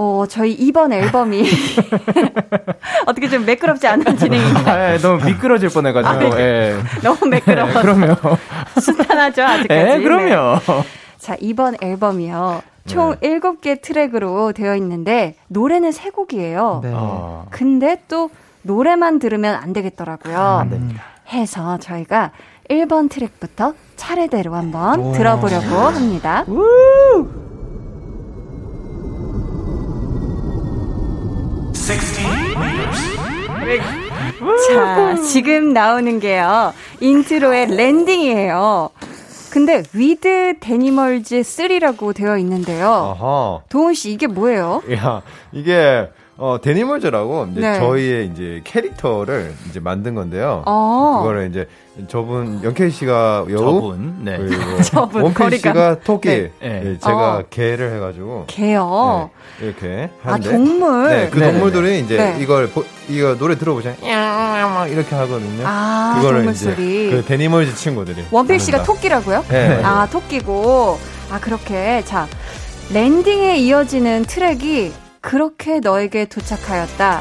[0.01, 1.43] 어 저희 이번 앨범이
[3.07, 4.67] 어떻게 좀 매끄럽지 않은 진행인가요?
[4.69, 6.77] 아, 예, 너무 미끄러질 뻔해가지고, 예.
[7.03, 8.15] 너무 매끄러워 네, 그럼요.
[8.81, 9.67] 순탄하죠 아직까지.
[9.81, 10.01] 예, 네.
[10.01, 10.61] 그럼요.
[11.19, 13.41] 자 이번 앨범이요 총 네.
[13.41, 16.81] 7개 트랙으로 되어 있는데 노래는 3곡이에요.
[16.83, 16.93] 네.
[16.95, 18.31] 아, 근데 또
[18.63, 20.39] 노래만 들으면 안 되겠더라고요.
[20.39, 21.03] 안 됩니다.
[21.33, 22.31] 해서 저희가
[22.71, 25.13] 1번 트랙부터 차례대로 한번 우와.
[25.19, 26.45] 들어보려고 합니다.
[34.69, 36.73] 자, 지금 나오는 게요.
[37.01, 38.91] intro의 Landed예요.
[39.51, 43.15] 근데 with Denimalz 3라고 되어 있는데요.
[43.69, 44.83] 도훈 씨 이게 뭐예요?
[44.93, 46.09] 야, 이게
[46.41, 47.79] 어, 데니멀즈라고 이제 네.
[47.81, 50.63] 저희의 이제 캐릭터를 이제 만든 건데요.
[50.67, 51.19] 어.
[51.21, 51.67] 그거를 이제
[52.07, 54.37] 저분 영케이 씨가 여우 저분, 네.
[54.39, 55.59] 그리고 저분, 원필.
[55.59, 56.53] 씨가 토끼, 네.
[56.61, 56.83] 네.
[56.85, 57.43] 예, 제가 어.
[57.51, 59.31] 개를 해가지고 개요.
[59.59, 61.09] 네, 이렇게 아, 하는데 동물.
[61.09, 62.39] 네, 그 네, 동물들이 이제 네.
[62.41, 65.65] 이걸 보- 이거 노래 들어보시면 야 이렇게 하거든요.
[65.67, 67.11] 아, 그거를 동물 이제 소리.
[67.11, 68.85] 그 데니멀즈 친구들이 원필 씨가.
[68.85, 69.45] 토끼라고요?
[69.49, 69.81] 네.
[69.83, 70.99] 아, 토끼고.
[71.33, 72.03] 아, 그렇게.
[72.05, 72.29] 자,
[72.95, 74.93] 랜딩에 이어지는 트랙이
[75.29, 77.21] 그렇게 너에게 도착하였다.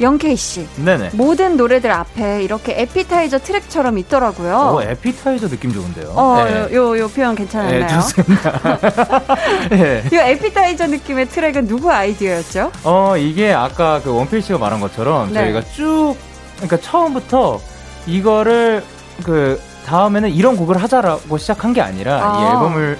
[0.00, 0.66] 영케이 씨.
[0.76, 1.10] 네네.
[1.12, 4.74] 모든 노래들 앞에 이렇게 에피타이저 트랙처럼 있더라고요.
[4.74, 6.12] 오, 에피타이저 느낌 좋은데요.
[6.16, 6.74] 어, 네.
[6.74, 7.86] 요, 요, 요 표현 괜찮았나요?
[7.86, 8.78] 네, 좋습니다.
[9.70, 10.02] 네.
[10.12, 12.72] 이 에피타이저 느낌의 트랙은 누구 아이디어였죠?
[12.82, 15.42] 어, 이게 아까 그 원필 씨가 말한 것처럼 네.
[15.44, 16.16] 저희가 쭉,
[16.56, 17.60] 그러니까 처음부터
[18.08, 18.82] 이거를
[19.22, 22.40] 그 다음에는 이런 곡을 하자라고 시작한 게 아니라 아.
[22.40, 22.98] 이 앨범을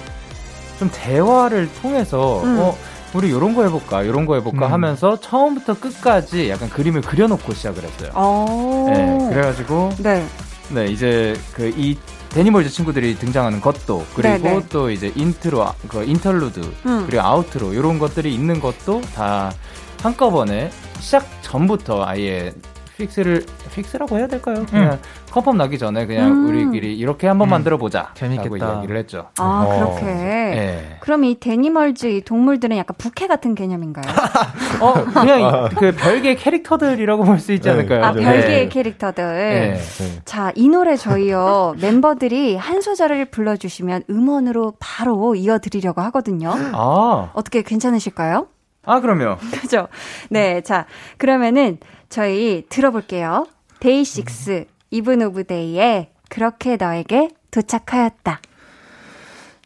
[0.79, 2.59] 좀 대화를 통해서 음.
[2.61, 2.77] 어,
[3.13, 4.71] 우리 요런 거 해볼까, 요런 거 해볼까 음.
[4.71, 8.11] 하면서 처음부터 끝까지 약간 그림을 그려놓고 시작을 했어요.
[8.13, 8.85] 어.
[8.89, 10.25] 네, 그래가지고 네.
[10.69, 11.97] 네, 이제 그 이
[12.33, 14.61] 데니멀즈 친구들이 등장하는 것도 그리고 네네.
[14.69, 17.03] 또 이제 인트로, 아, 그 interlude 음.
[17.05, 19.53] 그리고 outro 이런 것들이 있는 것도 다
[20.01, 22.51] 한꺼번에 시작 전부터 아예
[22.97, 24.65] fix를 fix라고 해야 될까요?
[24.69, 24.99] 그냥
[25.31, 26.47] confirm 나기 전에 그냥 음.
[26.47, 27.51] 우리끼리 이렇게 한번 음.
[27.51, 28.11] 만들어 보자.
[28.13, 28.55] 재밌겠다.
[28.57, 29.29] 라고 이야기를 했죠.
[29.39, 29.79] 아, 어.
[29.95, 30.05] 그렇게.
[30.05, 30.97] 네.
[30.99, 34.05] 그럼 이 데니멀즈 이 동물들은 약간 부캐 같은 개념인가요?
[34.79, 37.99] 어, 그냥 이- 그 별개 캐릭터들이라고 볼 수 있지 네, 않을까요?
[38.03, 38.21] 아, 맞아요.
[38.21, 38.69] 별개의 네.
[38.69, 39.23] 캐릭터들.
[39.25, 39.73] 네.
[39.73, 40.21] 네.
[40.25, 46.53] 자, 이 노래 저희요, 멤버들이 한 소절을 불러주시면 음원으로 바로 이어드리려고 하거든요.
[46.73, 48.47] 아, 어떻게 괜찮으실까요?
[48.85, 49.37] 아 그럼요.
[49.61, 49.87] 그죠?
[50.29, 50.85] 네, 자,
[51.17, 51.77] 그러면은
[52.13, 53.47] 저희 들어볼게요.
[53.79, 58.39] 데이식스, 이븐 오브 데이에 그렇게 너에게 도착하였다.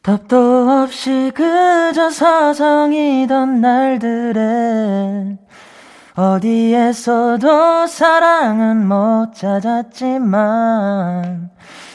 [0.01, 5.37] 답도 없이 그저 서성이던 날들에
[6.15, 10.31] 어디에서도 사랑은 못 찾았지만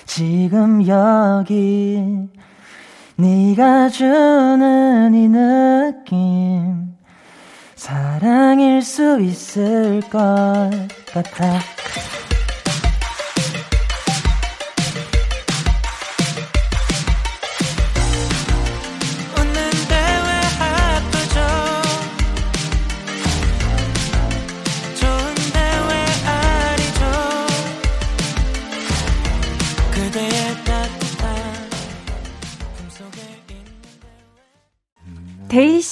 [0.05, 2.29] 지금 여기
[3.17, 6.91] 네가 주는 이 느낌
[7.83, 10.21] 사랑일 수 있을 것
[11.12, 11.59] 같아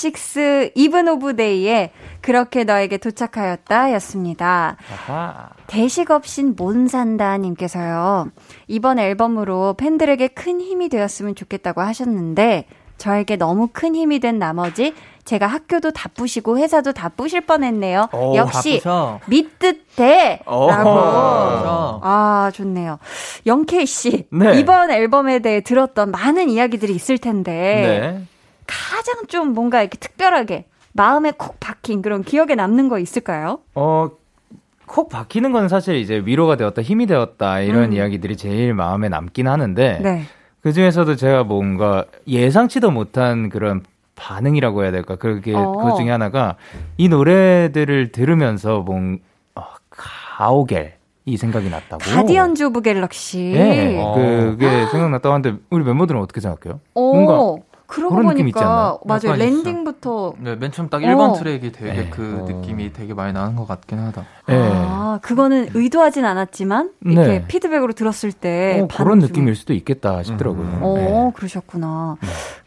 [0.00, 4.76] 데이식스, 이븐 오브 데이에 그렇게 너에게 도착하였다 였습니다.
[4.90, 5.50] 아하.
[5.66, 8.30] 데식 없인 못 산다 님께서요.
[8.66, 15.46] 이번 앨범으로 팬들에게 큰 힘이 되었으면 좋겠다고 하셨는데 저에게 너무 큰 힘이 된 나머지 제가
[15.46, 18.08] 학교도 다 부시고 회사도 다 부실 뻔했네요.
[18.12, 19.20] 오, 역시 바쁘셔.
[19.26, 20.68] 믿듣데 오.
[20.68, 20.90] 라고.
[20.90, 22.00] 어.
[22.02, 22.98] 아, 좋네요.
[23.46, 24.58] 영케이 씨, 네.
[24.58, 28.26] 이번 앨범에 대해 들었던 많은 이야기들이 있을 텐데 네.
[28.70, 33.60] 가장 좀 뭔가 이렇게 특별하게 마음에 콕 박힌 그런 기억에 남는 거 있을까요?
[33.74, 34.10] 어,
[34.86, 37.92] 콕 박히는 건 사실 이제 위로가 되었다, 힘이 되었다, 이런 음.
[37.92, 40.22] 이야기들이 제일 마음에 남긴 하는데, 네.
[40.62, 43.82] 그 중에서도 제가 뭔가 예상치도 못한 그런
[44.16, 45.72] 반응이라고 해야 될까, 그게, 어.
[45.72, 46.56] 그 중에 하나가,
[46.96, 49.20] 이 노래들을 들으면서 뭔,
[49.54, 51.98] 어, 가오갤, 이 생각이 났다고.
[51.98, 53.38] 가디언즈 오브 갤럭시.
[53.54, 54.14] 네, 어.
[54.14, 56.80] 그게 생각났다고 하는데, 우리 멤버들은 어떻게 생각해요?
[56.94, 59.00] 오, 뭔가 그러고 그런 느낌 보니까 않나요?
[59.04, 59.20] 맞아요.
[59.24, 59.44] 약간 있어.
[59.44, 61.32] 랜딩부터 네, 맨 처음 딱 1번 어.
[61.34, 62.10] 트랙이 되게 네.
[62.10, 62.52] 그 어.
[62.52, 64.24] 느낌이 되게 많이 나는 것 같긴 하다.
[64.48, 64.54] 예.
[64.56, 67.44] 아, 그거는 의도하진 않았지만 이렇게 네.
[67.48, 70.62] 피드백으로 들었을 때 어, 그런 느낌일 수도 있겠다 싶더라고요.
[70.62, 70.78] 음.
[70.82, 71.32] 어, 네.
[71.34, 72.16] 그러셨구나.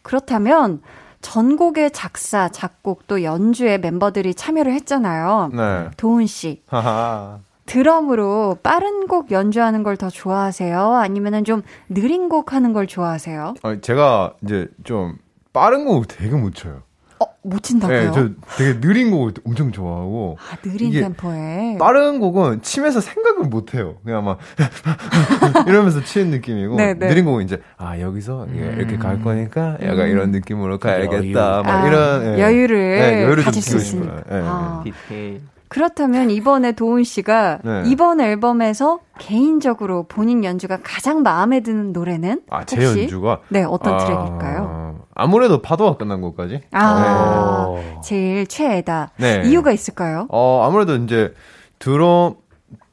[0.02, 0.82] 그렇다면
[1.22, 5.52] 전곡의 작사, 작곡 또 연주에 멤버들이 참여를 했잖아요.
[5.54, 5.90] 네.
[5.96, 7.40] 도훈 씨, 하하.
[7.65, 10.95] 드럼으로 빠른 곡 연주하는 걸 더 좋아하세요?
[10.95, 13.54] 아니면은 좀 느린 곡 하는 걸 좋아하세요?
[13.63, 15.17] 어, 제가 이제 좀
[15.54, 16.82] 빠른 곡을 되게 못 쳐요.
[17.19, 17.99] 어, 못 친다고요?
[17.99, 21.78] 네, 저 되게 느린 곡을 엄청 좋아하고 아, 느린 템포에.
[21.80, 23.97] 빠른 곡은 치면서 생각을 못 해요.
[24.04, 24.39] 그냥 막
[25.67, 27.08] 이러면서 치는 느낌이고 네, 네.
[27.08, 31.62] 느린 곡은 이제 아 여기서 이렇게 갈 거니까 약간 이런 느낌으로 가야겠다.
[31.63, 32.41] 막 아, 이런 예.
[32.41, 34.17] 여유를 네, 여유를 좀 가질 수 느끼고 있으니까.
[34.17, 34.23] 싶어요.
[34.32, 34.41] 예, 예.
[34.45, 34.82] 아.
[34.84, 35.41] 디테일.
[35.74, 37.84] 그렇다면 이번에 도훈 씨가 네.
[37.88, 43.02] 이번 앨범에서 개인적으로 본인 연주가 가장 마음에 드는 노래는 아, 제 혹시?
[43.02, 45.08] 연주가 네, 어떤 아, 트랙일까요?
[45.16, 46.62] 아무래도 파도가 끝난 것까지.
[46.72, 48.02] 아, 어.
[48.04, 49.12] 제일 최애다.
[49.18, 49.42] 네.
[49.46, 50.28] 이유가 있을까요?
[50.30, 51.34] 어, 아무래도 이제
[51.80, 52.36] 드럼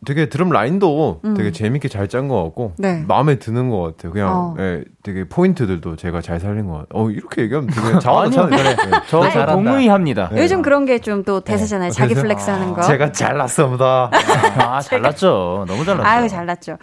[0.07, 1.35] 되게 드럼 라인도 음.
[1.35, 3.05] 되게 재밌게 잘 짠 것 같고 네.
[3.07, 4.13] 마음에 드는 것 같아요.
[4.13, 4.55] 그냥 어.
[4.59, 6.87] 예, 되게 포인트들도 제가 잘 살린 것 같아요.
[6.95, 8.77] 어 이렇게 얘기하면 되게 아니요, 그래.
[9.09, 10.31] 저 아니, 동의합니다.
[10.33, 10.43] 네.
[10.43, 11.91] 요즘 그런 게 좀 또 대세잖아요.
[11.91, 12.81] 자기 그래서- flex 하는 거.
[12.83, 14.11] 제가 잘났습니다.
[14.59, 15.67] 아, 잘났죠.
[15.69, 16.09] 너무 잘났죠.
[16.09, 16.79] 아유, 잘났죠.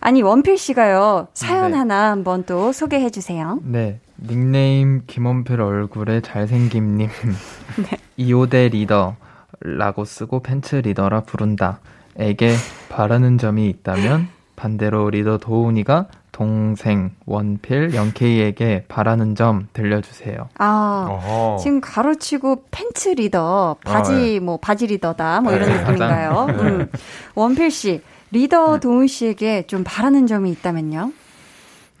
[0.00, 1.76] 아니, 원필 씨가요, 사연 네.
[1.76, 3.58] 하나 한번 또 소개해 주세요.
[3.64, 4.00] 네.
[4.26, 7.08] 닉네임 김원필 얼굴에 잘생김님.
[7.90, 7.98] 네.
[8.16, 11.80] 이오데 리더라고 쓰고 팬츠 리더라 부른다.
[12.16, 12.54] 에게
[12.88, 20.48] 바라는 점이 있다면 반대로 리더 도훈이가 동생 원필 영케이에게 바라는 점 들려주세요.
[20.58, 21.58] 아, 어허.
[21.58, 26.46] 지금 가로치고 팬츠 리더, 바지, 뭐, 바지 리더다, 뭐 이런 네, 느낌인가요?
[26.46, 26.66] 가장.
[26.66, 26.90] 음.
[27.34, 31.12] 원필 씨, 리더 도훈 씨에게 좀 바라는 점이 있다면요?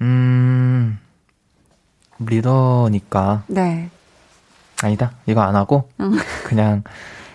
[0.00, 0.98] 음,
[2.18, 3.44] 리더니까.
[3.48, 3.90] 네.
[4.82, 5.12] 아니다.
[5.26, 6.12] 이거 안 하고, 음.
[6.44, 6.82] 그냥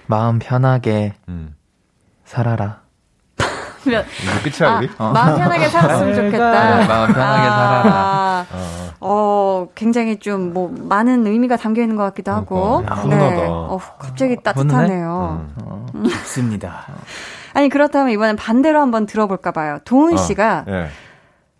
[0.08, 1.54] 마음 편하게 음.
[2.28, 2.82] 살아라.
[3.86, 4.90] 몇- 이거 끝이야 아, 우리?
[5.00, 6.78] 마음 편하게 살았으면 좋겠다.
[6.80, 8.46] 네, 마음 편하게 살아라.
[8.52, 8.88] 어.
[9.00, 12.78] 어, 굉장히 좀 뭐 많은 의미가 담겨 있는 것 같기도 하고.
[12.84, 12.96] 그러니까.
[12.96, 13.50] 훈훈하다.
[13.50, 15.48] 어, 갑자기 따뜻하네요.
[15.58, 15.64] 음.
[15.64, 16.86] 어, 좋습니다.
[17.54, 19.80] 아니 그렇다면 이번엔 반대로 한번 들어볼까 봐요.
[19.86, 20.88] 도훈 어, 씨가 예.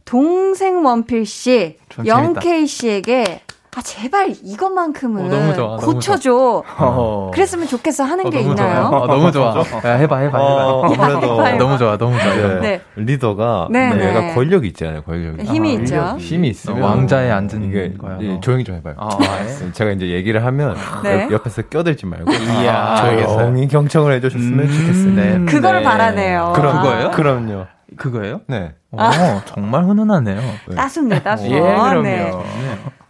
[0.04, 1.78] 동생 원필 씨.
[2.06, 3.42] 영케이 씨에게
[3.78, 6.64] 아 제발 이것만큼은 어, 너무 좋아, 너무 고쳐줘.
[6.80, 7.30] 어.
[7.32, 8.90] 그랬으면 좋겠어 하는 게 너무 있나요?
[8.90, 9.00] 좋아.
[9.02, 9.56] 어, 너무 좋아.
[9.86, 11.04] 야, 해봐, 해봐, 어, 해봐.
[11.06, 11.58] 아무래도 해봐요.
[11.60, 12.34] 너무 좋아, 너무 좋아.
[12.34, 12.60] 네.
[12.60, 12.82] 네.
[12.96, 14.34] 리더가 네, 얘가 네.
[14.34, 15.04] 권력이 있잖아요.
[15.04, 15.44] 권력이.
[15.44, 16.16] 힘이 아, 있죠.
[16.18, 18.40] 힘이 있으면 왕자에 앉은 이게 거야, 이- 너.
[18.40, 18.96] 조용히 좀 해봐요.
[18.98, 19.10] 아,
[19.44, 19.70] 예?
[19.74, 21.26] 제가 이제 얘기를 하면 네.
[21.26, 22.96] 옆- 옆에서 껴들지 말고 이야.
[23.36, 25.22] 조용히 경청을 해주셨으면 음, 좋겠습니다.
[25.22, 25.46] 네.
[25.46, 25.86] 그거를 네.
[25.86, 26.54] 바라네요.
[26.56, 27.12] 그럼, 아, 그거예요?
[27.12, 27.66] 그럼요.
[27.96, 28.42] 그거예요?
[28.48, 28.74] 네.
[28.92, 29.10] 어,
[29.46, 30.40] 정말 훈훈하네요.
[30.76, 31.52] 따숩네, 따숩.
[31.52, 32.44] 예, 그럼요.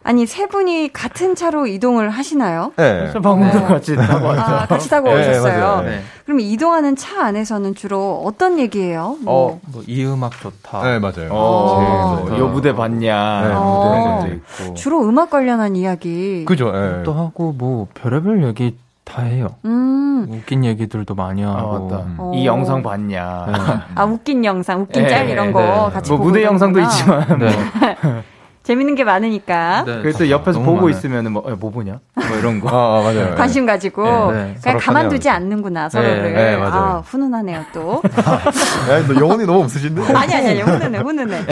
[0.08, 0.10] 네.
[0.10, 2.72] 아니 세 분이 같은 차로 이동을 하시나요?
[2.78, 3.12] 네.
[3.12, 4.42] 방금도 같이 타고 왔죠.
[4.42, 5.82] 아, 같이 타고 네, 오셨어요.
[5.82, 6.02] 네.
[6.26, 9.18] 그럼 이동하는 차 안에서는 주로 어떤 얘기예요?
[9.22, 9.52] 뭐.
[9.54, 10.84] 어, 뭐, 이 음악 좋다.
[10.84, 11.30] 네, 맞아요.
[11.32, 13.42] 어, 제일 요 무대 봤냐.
[13.48, 14.22] 네, 어.
[14.24, 14.74] 무대도 있고.
[14.76, 16.46] 주로 음악 관련한 이야기.
[16.46, 17.04] 그죠, 예.
[17.04, 19.48] 또 하고, 뭐, 별의별 얘기 다 해요.
[19.66, 20.28] 음.
[20.30, 21.88] 웃긴 얘기들도 많이 아, 하고.
[21.88, 22.06] 맞다.
[22.18, 22.32] 어.
[22.36, 23.46] 이 영상 봤냐.
[23.48, 23.54] 네.
[23.96, 25.94] 아 웃긴 영상, 웃긴 네, 짤 이런 거 네.
[25.94, 26.80] 같이 뭐 보고 무대 영상도.
[26.82, 27.50] 있지만 네.
[28.68, 30.02] 재밌는 게 많으니까 네.
[30.02, 30.90] 그래서 또 옆에서 보고 많아요.
[30.90, 32.02] 있으면은 뭐, 어, 뭐 보냐?
[32.16, 32.68] 뭐 이런 거.
[32.76, 33.34] 아, 아, 맞아요.
[33.36, 34.56] 관심 가지고 네, 네.
[34.62, 35.30] 그냥 가만두지.
[35.30, 36.34] 않는구나 서로를.
[36.34, 36.74] 네, 맞아요.
[36.74, 38.02] 아, 훈훈하네요 또.
[38.92, 40.02] 야, 너 영혼이 너무 없으신데?
[40.14, 41.46] 아니 아니 아니 훈훈해 훈훈해.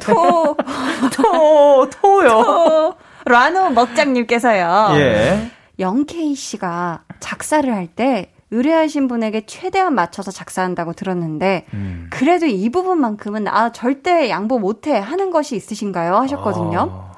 [0.00, 0.56] 토
[1.12, 2.28] 토, 토요.
[2.28, 2.94] 토.
[3.26, 4.88] 라노 먹장님께서요.
[4.94, 5.50] 예.
[5.78, 12.06] 영케이 씨가 작사를 할 때 의뢰하신 분에게 최대한 맞춰서 작사한다고 들었는데 음.
[12.10, 16.78] 그래도 이 부분만큼은 아 절대 양보 못해 하는 것이 있으신가요 하셨거든요.
[16.92, 17.12] 아.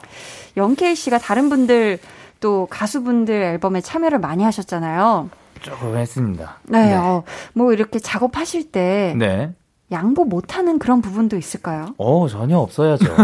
[0.57, 1.99] 영케이 씨가 다른 분들
[2.41, 5.29] 또 가수분들 앨범에 참여를 많이 하셨잖아요.
[5.61, 6.59] 조금 했습니다.
[6.65, 6.95] 네, 네.
[6.95, 9.53] 어, 뭐 이렇게 작업하실 때 네.
[9.95, 11.87] 양보 못하는 그런 부분도 있을까요?
[11.99, 13.07] 어, 전혀 없어야죠.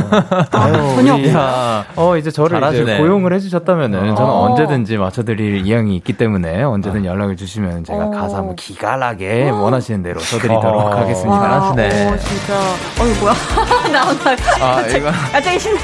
[0.52, 1.85] 아, 전혀 우리- 없어요.
[1.96, 2.96] 어, 이제 저를 이제.
[2.98, 4.42] 고용을 해주셨다면은 저는 어.
[4.46, 8.11] 언제든지 맞춰드릴 의향이 있기 때문에 언제든 연락을 주시면 제가 어.
[8.11, 10.96] 가사 뭐 기깔나게 원하시는 대로 써드리도록 어.
[10.96, 11.30] 하겠습니다.
[11.40, 11.40] 와,
[11.74, 12.06] 잘하시네.
[12.09, 12.54] 어, 진짜.
[13.02, 13.35] 어이 뭐야?
[13.92, 14.30] 나온다.
[14.64, 15.11] 아, 갑자기, 이거.
[15.33, 15.80] 갑자기 신나.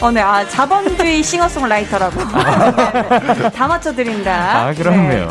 [0.00, 0.20] 어, 네.
[0.20, 2.14] 아, 자본주의 싱어송라이터라고.
[2.20, 3.50] 네, 네.
[3.50, 4.66] 다 맞춰드린다.
[4.68, 5.08] 아, 그럼요.
[5.08, 5.26] 네.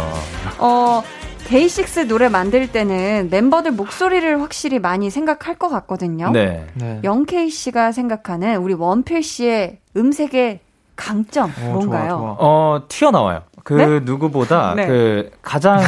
[0.59, 1.01] 어,
[1.47, 6.29] 데이식스 노래 만들 때는 멤버들 목소리를 확실히 많이 생각할 것 같거든요.
[6.31, 6.67] 네.
[6.73, 6.99] 네.
[7.05, 10.59] 영케이 씨가 생각하는 우리 원필 씨의 음색의
[10.97, 12.09] 강점 어, 뭔가요?
[12.09, 12.35] 좋아, 좋아.
[12.39, 13.43] 어, 튀어나와요.
[13.63, 13.99] 그 네?
[14.01, 14.87] 누구보다 네.
[14.87, 15.79] 그 가장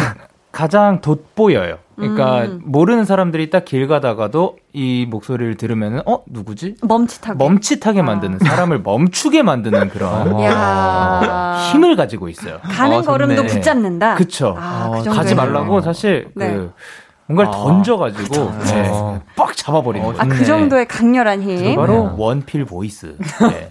[0.51, 1.77] 가장 돋보여요.
[1.99, 2.61] 그러니까 음.
[2.65, 6.75] 모르는 사람들이 딱 길 가다가도 이 목소리를 들으면은 어 누구지?
[6.81, 7.37] 멈칫하게.
[7.37, 8.03] 멈칫하게 아.
[8.03, 12.59] 만드는 사람을 멈추게 만드는 그런 야 힘을 가지고 있어요.
[12.63, 13.47] 가는 어, 걸음도 좋네.
[13.47, 14.15] 붙잡는다.
[14.15, 14.55] 그쵸.
[14.57, 15.09] 아, 어, 그.
[15.09, 16.53] 가지 말라고 사실 네.
[16.53, 16.71] 그
[17.27, 19.21] 뭔가를 아, 던져가지고 네, 어.
[19.35, 20.21] 빡 잡아버리는 어, 거죠.
[20.21, 20.45] 아, 그 좋네.
[20.45, 21.75] 정도의 강렬한 힘.
[21.75, 23.15] 바로 원필 voice.
[23.51, 23.69] 네.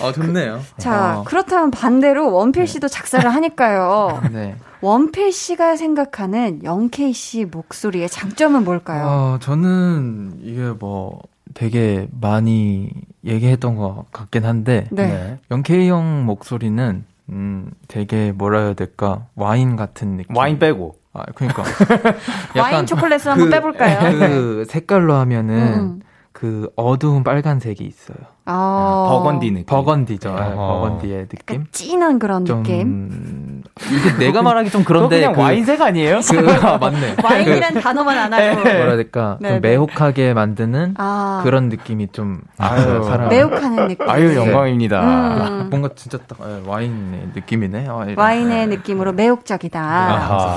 [0.00, 0.60] 아, 좋네요.
[0.78, 1.24] 자, 어.
[1.24, 4.22] 그렇다면 반대로 원필 씨도 작사를 하니까요.
[4.32, 4.56] 네.
[4.80, 9.04] 원필 씨가 생각하는 영케이 씨 목소리의 장점은 뭘까요?
[9.06, 11.20] 어, 저는 이게 뭐
[11.54, 12.90] 되게 많이
[13.24, 15.38] 얘기했던 것 같긴 한데 네.
[15.50, 20.36] 영케이 형 목소리는 음 되게 뭐라 해야 될까 와인 같은 느낌.
[20.36, 20.96] 와인 빼고.
[21.12, 21.64] 아 그러니까
[22.56, 24.18] 와인 초콜릿을 한번 빼볼까요?
[24.18, 26.00] 그 색깔로 하면은 음.
[26.38, 28.16] 그 어두운 빨간색이 있어요.
[28.44, 29.66] 아, 버건디 느낌.
[29.66, 30.34] 버건디죠.
[30.36, 30.54] 네, 어허.
[30.54, 31.56] 버건디의 느낌.
[31.56, 33.64] 약간 진한 그런 좀 느낌.
[33.90, 36.20] 이게 내가 말하기 좀 그런데 그냥 그- 와인색 아니에요?
[36.30, 37.16] 그, 아, 맞네.
[37.24, 38.54] 와인이란 단어만 안 하고.
[38.60, 39.36] 뭐라 해야 될까?
[39.40, 39.68] 네, 좀 네.
[39.68, 43.30] 매혹하게 만드는 아, 그런 느낌이 좀 아유, 사람.
[43.30, 44.08] 매혹하는 느낌.
[44.08, 45.00] 아유 영광입니다.
[45.48, 45.70] 음.
[45.70, 47.88] 뭔가 진짜 딱 예, 와인의 느낌이네.
[47.88, 48.16] 아, 이런.
[48.16, 49.80] 와인의 느낌으로 매혹적이다.
[49.82, 50.56] 아하.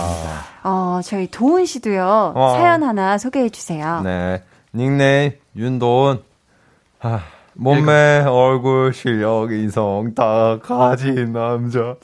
[0.64, 2.34] 어, 저희 도훈 씨도요.
[2.36, 2.54] 어.
[2.56, 4.02] 사연 하나 소개해 주세요.
[4.04, 4.44] 네.
[4.74, 6.20] 닉네임 윤도훈.
[7.02, 7.22] 아,
[7.54, 11.96] 몸매, 얼굴, 실력, 인성 다 가진 남자.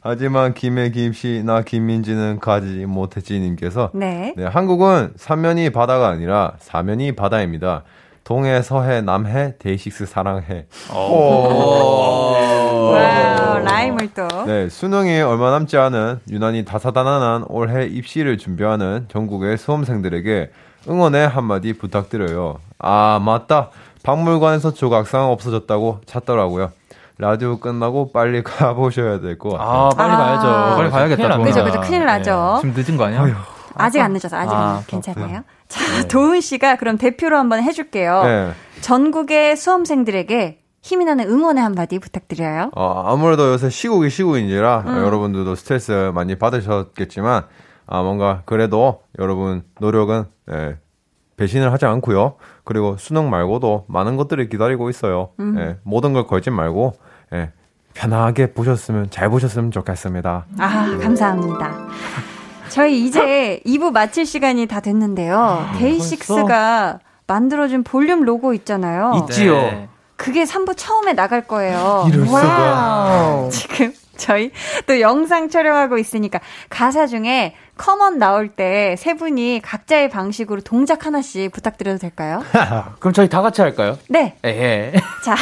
[0.00, 4.32] 하지만 김해 김씨, 나 김민지는 가지 못했지 님께서 네.
[4.36, 7.82] 네, 한국은 삼면이 바다가 아니라 사면이 바다입니다.
[8.24, 10.66] 동해, 서해, 남해, 데이식스 사랑해.
[10.92, 12.34] Wow,
[13.62, 14.26] rhyme을 또.
[14.46, 20.50] 네, 수능이 얼마 남지 않은 유난히 다사다난한 올해 입시를 준비하는 전국의 수험생들에게
[20.88, 22.58] 응원의 한마디 부탁드려요.
[22.78, 23.70] 아, 맞다.
[24.02, 26.70] 박물관에서 조각상 없어졌다고 찾더라고요.
[27.18, 29.68] 라디오 끝나고 빨리 가보셔야 될 것 같아요.
[29.68, 30.16] 아 빨리 아.
[30.16, 30.76] 가야죠.
[30.76, 31.38] 빨리 가야겠다.
[31.38, 31.80] 그죠, 그죠.
[31.80, 32.58] 큰일 나죠.
[32.60, 33.24] 지금 늦은 거 아니야?
[33.74, 35.42] 아직 안 늦어서, 아직은 아, 괜찮아요.
[35.68, 38.22] 자, 도훈 씨가 그럼 대표로 한번 해줄게요.
[38.22, 38.52] 네.
[38.80, 42.70] 전국의 수험생들에게 힘이 나는 응원의 한마디 부탁드려요.
[42.76, 47.44] 어, 아무래도 요새 시국이 시국인지라 어, 여러분들도 스트레스 많이 받으셨겠지만
[47.88, 50.76] 아, 뭔가 그래도 여러분 노력은 예,
[51.36, 52.36] 배신을 하지 않고요.
[52.64, 55.30] 그리고 수능 말고도 많은 것들이 기다리고 있어요.
[55.58, 56.94] 예, 모든 걸 걸지 말고
[57.34, 57.52] 예,
[57.94, 60.46] 편하게 보셨으면 잘 보셨으면 좋겠습니다.
[60.58, 61.74] 아, 감사합니다.
[62.68, 65.66] 저희 이제 2부 마칠 시간이 다 됐는데요.
[65.78, 69.26] 데이식스가 만들어준 볼륨 로고 있잖아요.
[69.28, 69.54] 있지요.
[69.54, 69.88] 네.
[70.16, 72.06] 그게 3부 처음에 나갈 거예요.
[72.08, 73.48] 이럴 수가.
[73.50, 74.50] 지금 저희
[74.86, 76.40] 또 영상 촬영하고 있으니까
[76.70, 82.42] 가사 중에 come on 나올 때 세 분이 각자의 방식으로 동작 하나씩 부탁드려도 될까요?
[83.00, 83.98] 그럼 저희 다 같이 할까요?
[84.08, 84.34] 네.
[84.44, 84.92] 예.
[85.24, 85.36] 자,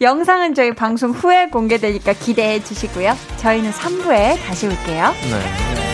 [0.00, 3.14] 영상은 저희 방송 후에 공개되니까 기대해 주시고요.
[3.38, 5.12] 저희는 3부에 다시 올게요.
[5.30, 5.89] 네.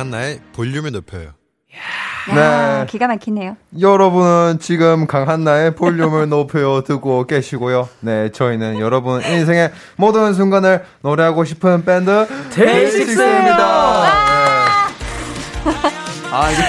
[0.00, 1.32] 강한나의 볼륨을 높여요.
[2.30, 2.86] 야, 네.
[2.88, 3.56] 기가 막히네요.
[3.78, 7.86] 여러분은 지금 강한나의 볼륨을 높여 듣고 계시고요.
[8.00, 13.56] 네, 저희는 여러분 인생의 모든 순간을 노래하고 싶은 밴드 데이식스입니다.
[16.32, 16.62] 아, 이게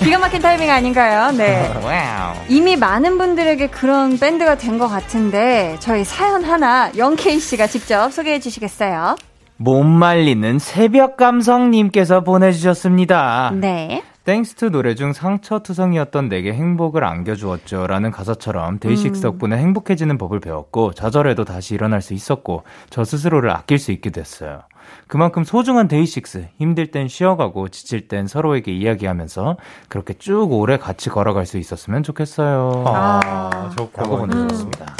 [0.04, 1.32] 기가 막힌 타이밍 아닌가요?
[1.32, 1.70] 네.
[1.84, 2.34] Wow.
[2.48, 8.40] 이미 많은 분들에게 그런 밴드가 된 것 같은데 저희 사연 하나 영케이 씨가 직접 소개해
[8.40, 9.16] 주시겠어요?
[9.62, 13.52] 못 말리는 새벽 감성님께서 보내주셨습니다.
[13.54, 14.02] 네.
[14.24, 17.86] Thanks to 노래 중 상처투성이었던 내게 행복을 안겨주었죠.
[17.86, 23.78] 라는 가사처럼 데이식스 덕분에 행복해지는 법을 배웠고, 좌절해도 다시 일어날 수 있었고, 저 스스로를 아낄
[23.78, 24.62] 수 있게 됐어요.
[25.08, 29.58] 그만큼 소중한 데이식스, 힘들 땐 쉬어가고, 지칠 땐 서로에게 이야기하면서,
[29.90, 32.84] 그렇게 쭉 오래 같이 걸어갈 수 있었으면 좋겠어요.
[32.86, 34.16] 아, 라고 좋고.
[34.16, 34.96] 보내주셨습니다.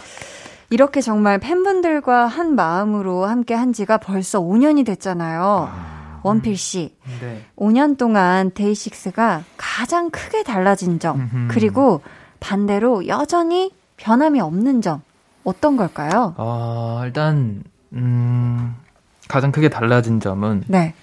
[0.71, 5.68] 이렇게 정말 팬분들과 한 마음으로 함께 한 지가 벌써 5년이 됐잖아요.
[6.23, 7.43] 원필 씨, 네.
[7.57, 12.03] 5년 동안 데이식스가 가장 크게 달라진 점, 그리고
[12.41, 15.03] 반대로 여전히 변함이 없는 점,
[15.45, 16.35] 어떤 걸까요?
[16.37, 17.62] 아, 일단,
[17.95, 18.77] 음,
[19.29, 20.95] 가장 크게 달라진 점은 네.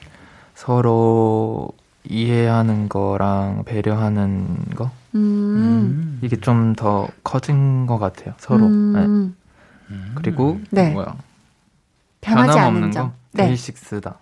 [0.53, 1.69] 서로
[2.05, 4.91] 이해하는 거랑 배려하는 거?
[5.15, 6.19] 음.
[6.21, 8.67] 이게 좀 더 커진 것 같아요, 서로.
[8.69, 9.31] 네.
[9.89, 10.11] 음.
[10.15, 10.89] 그리고, 네.
[10.91, 11.15] 뭐야.
[12.21, 13.09] 변하지 않는 점.
[13.09, 13.13] 거?
[13.33, 13.47] 네.
[13.47, 14.15] 데이식스다.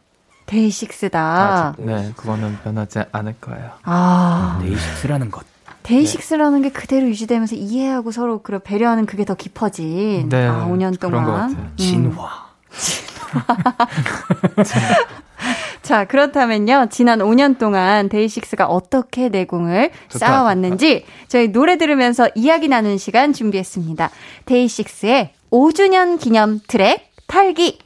[0.45, 1.75] 데이식스다.
[1.79, 3.71] 네, 그거는 변하지 않을 거예요.
[3.83, 5.45] 아, 데이식스라는 것.
[5.83, 10.29] 데이식스라는 게 그대로 유지되면서 이해하고 서로 그 배려하는 그게 더 깊어진.
[10.29, 11.49] 네, 아, 5년 그런 것 동안.
[11.49, 11.65] 같아요.
[11.65, 11.73] 음.
[11.77, 12.45] 진화.
[15.81, 16.87] 자, 그렇다면요.
[16.89, 24.09] 지난 5년 동안 데이식스가 어떻게 내공을 좋다, 쌓아왔는지 저희 노래 들으면서 이야기 나누는 시간 준비했습니다.
[24.45, 27.79] 데이식스의 5주년 기념 트랙 탈기.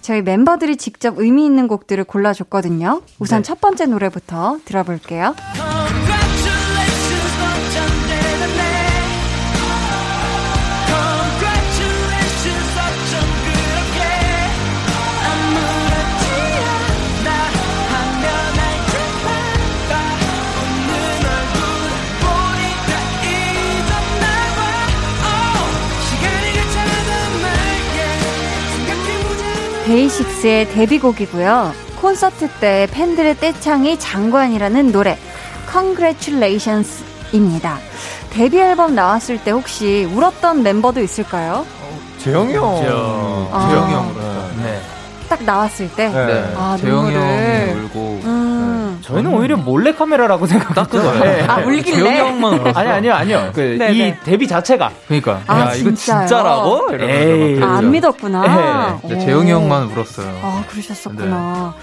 [0.00, 3.02] 저희 member들이 직접 의미 있는 곡들을 골라줬거든요.
[3.18, 5.34] 우선 첫 번째 노래부터 들어볼게요.
[29.90, 31.72] 데이식스의 데뷔곡이고요.
[32.00, 35.18] 콘서트 때 팬들의 떼창이 장관이라는 노래
[35.70, 37.78] Congratulations입니다.
[38.30, 41.66] 데뷔 앨범 나왔을 때 혹시 울었던 멤버도 있을까요?
[42.18, 43.48] 재영이 형.
[43.50, 43.68] 아.
[43.68, 44.14] 재영이 형.
[44.62, 44.80] 네.
[45.28, 46.08] 딱 나왔을 때.
[46.08, 46.54] 네.
[46.56, 47.12] 아, 재영이.
[47.12, 48.49] 형이 울고 음.
[49.02, 51.12] 저희는 오히려 몰래 카메라라고 생각했죠.
[51.20, 51.44] 네.
[51.46, 51.96] 아, 울길래?
[51.96, 52.78] 재영이 형만 울었어.
[52.78, 53.50] 아니 아니요 아니요.
[53.54, 53.92] 그 네네.
[53.92, 56.20] 이 데뷔 자체가 그러니까 아, 야 이거 진짜요?
[56.26, 56.88] 진짜라고?
[56.92, 56.98] 에이.
[56.98, 58.98] 이러면서 아, 안 믿었구나.
[59.02, 59.20] 네, 오.
[59.20, 60.38] 재영이 형만 울었어요.
[60.42, 61.74] 아, 그러셨었구나.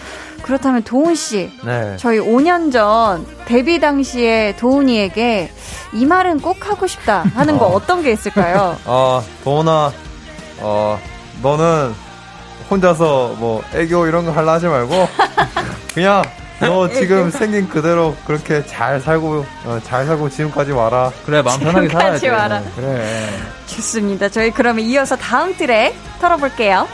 [0.43, 1.95] 그렇다면 도훈 씨, 네.
[1.97, 5.51] 저희 5년 전 데뷔 당시에 도훈이에게
[5.93, 8.77] 이 말은 꼭 하고 싶다 하는 거 어떤 게 있을까요?
[8.85, 9.91] 어, 도훈아,
[10.59, 10.99] 어,
[11.41, 11.93] 너는
[12.69, 14.93] 혼자서 뭐 애교 이런 거 할라 하지 말고
[15.93, 16.21] 그냥
[16.59, 21.11] 너 지금 생긴 그대로 그렇게 잘 살고 어, 잘 살고 지금까지 와라.
[21.25, 22.29] 그래 마음 편하게 살아야 돼.
[22.29, 22.61] 와라.
[22.75, 23.29] 그래.
[23.67, 24.29] 좋습니다.
[24.29, 26.87] 저희 그러면 이어서 다음 트랙 털어볼게요.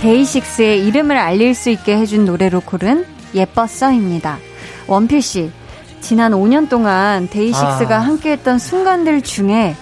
[0.00, 4.38] 데이식스의 이름을 알릴 수 있게 해준 노래로 고른 예뻤어입니다.
[4.86, 5.52] 원필 씨,
[6.00, 8.00] 지난 5년 동안 데이식스가 아.
[8.00, 9.76] 함께했던 순간들 중에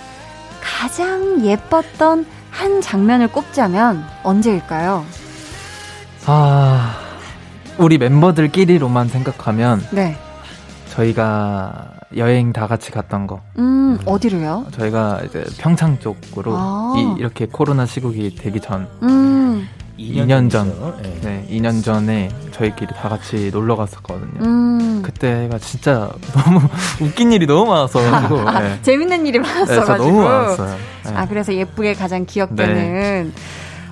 [0.61, 5.05] 가장 예뻤던 한 장면을 꼽자면 언제일까요?
[6.27, 6.99] 아
[7.79, 10.17] 우리 멤버들끼리로만 생각하면 네.
[10.89, 13.41] 저희가 여행 다 같이 갔던 거.
[13.59, 14.67] 음, 어디로요?
[14.73, 16.95] 저희가 이제 평창 쪽으로 아.
[16.97, 19.69] 이, 이렇게 코로나 시국이 되기 전 음,
[19.99, 20.73] 2년 전.
[21.03, 21.19] 네.
[21.23, 24.41] 네, 2년 전에 저희끼리 다 같이 놀러 갔었거든요.
[24.45, 25.03] 음.
[25.03, 26.61] 그때가 진짜 너무
[27.01, 28.51] 웃긴 일이 너무 많았어가지고.
[28.61, 28.79] 네.
[28.83, 29.85] 재밌는 일이 네, 많았어가지고.
[29.87, 30.77] 진짜 너무 많았어요.
[31.05, 31.11] 네.
[31.15, 33.33] 아, 그래서 예쁘게 가장 기억되는,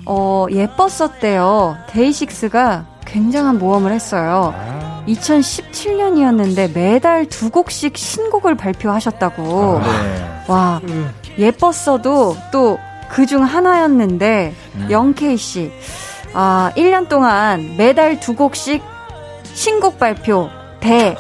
[0.06, 1.76] 어, 예뻤었대요.
[1.90, 4.52] 데이식스가 굉장한 모험을 했어요.
[4.56, 5.02] 아.
[5.08, 9.80] 2017년이었는데 매달 두 곡씩 신곡을 발표하셨다고.
[9.80, 10.42] 네.
[10.48, 10.80] 와,
[11.38, 12.78] 예뻤어도 또
[13.08, 14.88] 그 중 하나였는데, 음.
[14.90, 15.70] 영케이 씨,
[16.34, 18.82] 아, 1년 동안 매달 두 곡씩
[19.54, 20.48] 신곡 발표,
[20.80, 21.16] 대,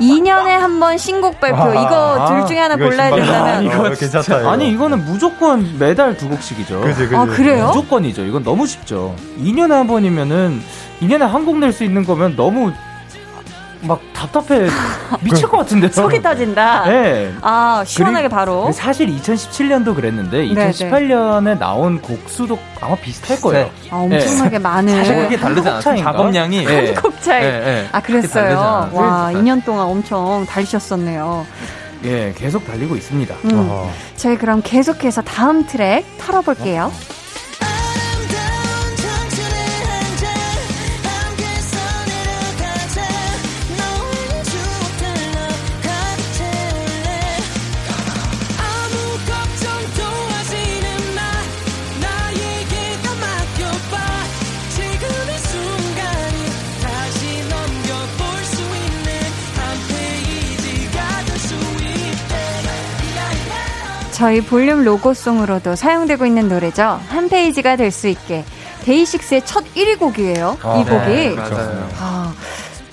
[0.00, 3.14] 2년에 한 번 신곡 발표, 이거 둘 중에 하나 골라야.
[3.14, 3.64] 된다면.
[3.64, 4.40] 이거 괜찮다.
[4.40, 4.50] 이거.
[4.50, 6.80] 아니 이거는 무조건 매달 두 곡씩이죠.
[6.80, 7.16] 그지 그지.
[7.16, 7.66] 아, 그래요?
[7.68, 8.24] 무조건이죠.
[8.24, 9.14] 이건 너무 쉽죠.
[9.38, 10.60] 2년에 한 번이면은
[11.00, 12.72] 2년에 한 곡 낼 수 있는 거면 너무
[13.82, 14.68] 막 답답해
[15.22, 15.90] 미칠 것 같은데요.
[15.92, 16.84] 속이 터진다.
[16.86, 17.32] 네.
[17.42, 18.70] 아, 시원하게 바로.
[18.72, 23.70] 사실 2017년도 그랬는데 네, 2018년에 나온 곡 수도 아마 비슷할 거예요.
[23.90, 24.94] 아, 엄청나게 많은.
[24.96, 25.80] 사실 그게 다르지 않아요?
[25.80, 26.12] 차이인가?
[26.12, 26.64] 작업량이.
[26.64, 26.94] 네.
[26.94, 27.42] 곡 차이.
[27.42, 27.88] 네, 네.
[27.92, 28.90] 아, 그랬어요.
[28.92, 29.40] 와, 네.
[29.40, 31.46] 2년 동안 엄청 달리셨었네요.
[32.04, 33.34] 예, 계속 달리고 있습니다.
[33.46, 33.50] 음.
[33.70, 33.92] 어.
[34.16, 36.92] 저희 그럼 계속해서 다음 트랙 털어볼게요.
[36.92, 37.25] 아
[64.16, 66.98] 저희 볼륨 로고송으로도 사용되고 있는 노래죠.
[67.08, 68.44] 한 페이지가 될 수 있게.
[68.84, 70.56] 데이식스의 첫 1위 곡이에요.
[70.62, 71.06] 아, 이 곡이.
[71.06, 71.88] 네, 맞아요.
[71.98, 72.32] 아,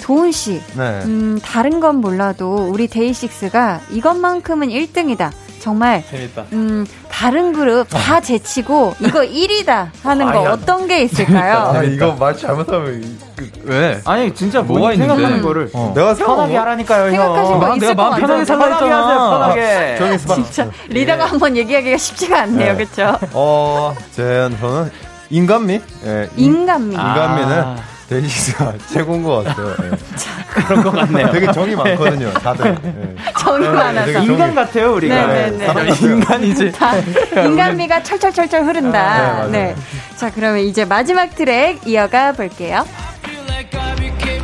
[0.01, 0.61] 도운 씨.
[0.75, 1.01] 네.
[1.05, 5.31] 음, 다른 건 몰라도 우리 데이식스가 이것만큼은 1등이다.
[5.67, 6.43] 정말 재밌다.
[6.51, 11.71] 음, 다른 그룹 다 제치고 이거 1위다 하는 거 어떤 게 있을까요?
[11.73, 14.01] 아 이거 말 잘못하면 이- 그- 왜?
[14.03, 15.13] 아니 진짜 뭐가 있는데?
[15.15, 15.93] 생각하는 거를 어.
[15.95, 17.59] 내가 생각 편하게 하라니까요, 생각하신 형.
[17.61, 18.45] 거 아, 있을 내가 것 마음 편하게.
[18.45, 19.97] 살라 편하게 했잖아.
[19.97, 20.15] 편하게.
[20.15, 20.35] 있어봐.
[20.35, 22.75] 진짜 리더가 한번 얘기하기가 쉽지가 않네요.
[22.77, 22.85] 네.
[22.85, 23.17] 그렇죠?
[23.31, 24.91] 어, 제 저는
[25.29, 25.81] 인간미.
[26.05, 26.93] 예, 인- 인간미.
[26.93, 27.75] 인간미는 아.
[28.09, 29.75] 데이식스가 최고인 것 같아요.
[29.83, 29.91] 예.
[30.53, 31.31] 그런 것 같네요.
[31.31, 32.77] 되게 정이 많거든요, 다들.
[32.83, 33.15] 예.
[33.39, 34.05] 정이 많아서.
[34.05, 35.15] 되게 인간 같아요, 우리가.
[35.27, 35.65] 네네네.
[35.67, 35.93] 같아요.
[35.93, 36.71] 인간이지.
[36.73, 36.93] 다
[37.35, 38.99] 인간미가 철철철철 흐른다.
[38.99, 39.73] 아, 네.
[39.73, 39.75] 네.
[40.15, 42.85] 자, 그러면 이제 마지막 트랙 이어가 볼게요.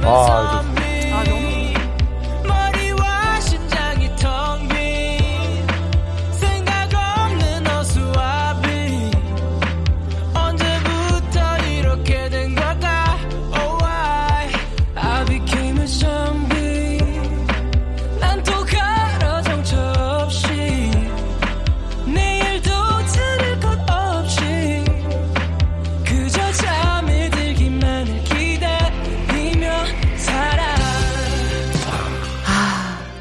[0.01, 0.63] 아,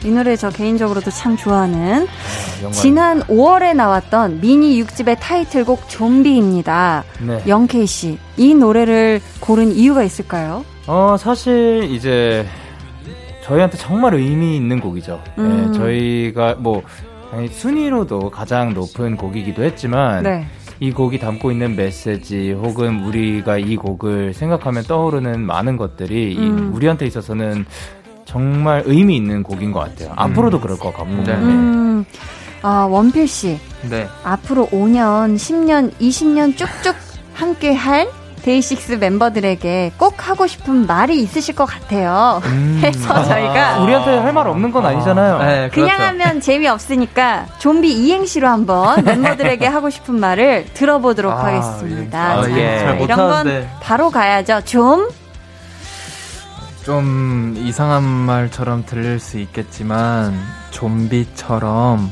[0.08, 2.06] 이 노래 저 개인적으로도 참 좋아하는
[2.62, 2.72] 영광.
[2.72, 7.04] 지난 5월에 나왔던 미니 6집의 타이틀곡 좀비입니다.
[7.26, 7.42] 네.
[7.46, 10.64] 영케이 씨, 이 노래를 고른 이유가 있을까요?
[10.86, 12.46] 어, 사실 이제
[13.44, 15.22] 저희한테 정말 의미 있는 곡이죠.
[15.36, 15.72] 음.
[15.72, 16.82] 네, 저희가 뭐
[17.50, 20.46] 순위로도 가장 높은 곡이기도 했지만 네.
[20.80, 26.72] 이 곡이 담고 있는 메시지 혹은 우리가 이 곡을 생각하면 떠오르는 많은 것들이 이 음.
[26.72, 27.66] 우리한테 있어서는
[28.38, 30.12] 정말 의미 있는 곡인 것 같아요.
[30.14, 31.24] 앞으로도 그럴 것 같고.
[31.24, 31.32] 네.
[31.32, 32.04] 음,
[32.60, 33.58] 아, 원필 씨,
[33.88, 34.06] 네.
[34.22, 36.94] 앞으로 5년, 10년, 20년 쭉쭉
[37.32, 38.08] 함께 할
[38.42, 42.40] 데이식스 멤버들에게 꼭 하고 싶은 말이 있으실 것 같아요.
[42.82, 45.38] 해서 저희가 우리한테 할 말 없는 건 아니잖아요.
[45.38, 46.02] 네, 그냥 그렇죠.
[46.04, 52.18] 하면 재미 없으니까 좀비 이행시로 한번 멤버들에게 하고 싶은 말을 들어보도록 아, 하겠습니다.
[52.18, 52.38] 예.
[52.38, 52.78] 아, 자, 예.
[52.80, 53.66] 잘 이런 건.
[53.80, 54.60] 바로 가야죠.
[54.64, 55.08] 좀
[56.88, 60.32] 좀 이상한 말처럼 들릴 수 있겠지만
[60.70, 62.10] 좀비처럼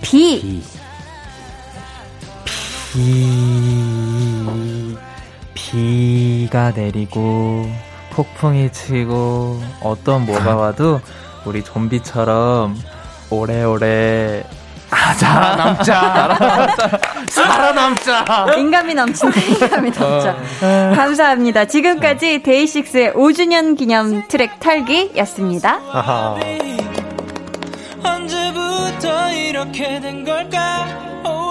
[0.00, 0.62] 비.
[2.94, 4.96] 비
[5.52, 7.70] 비가 내리고
[8.12, 11.02] 폭풍이 치고 어떤 뭐가 와도
[11.44, 12.74] 우리 좀비처럼
[13.28, 14.44] 오래오래
[14.90, 16.36] 아, 살아남자
[17.30, 18.24] 살아남자
[18.56, 20.36] 인감이 넘친다, 인감이 넘쳐.
[20.60, 21.66] 감사합니다.
[21.66, 25.80] 지금까지 데이식스의 5주년 기념 트랙 탈기였습니다.
[25.92, 26.36] 아하.
[28.02, 30.86] 언제부터 이렇게 된 걸까?
[31.24, 31.48] Oh.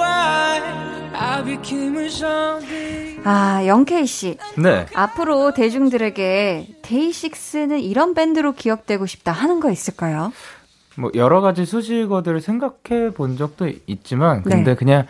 [3.29, 4.37] 아, 영케이 씨.
[4.55, 4.85] 네.
[4.93, 10.31] 앞으로 대중들에게 데이식스는 이런 밴드로 기억되고 싶다 하는 거 있을까요?
[10.97, 14.75] 뭐 여러 가지 수식어들을 생각해 본 적도 있지만 근데 네.
[14.75, 15.05] 그냥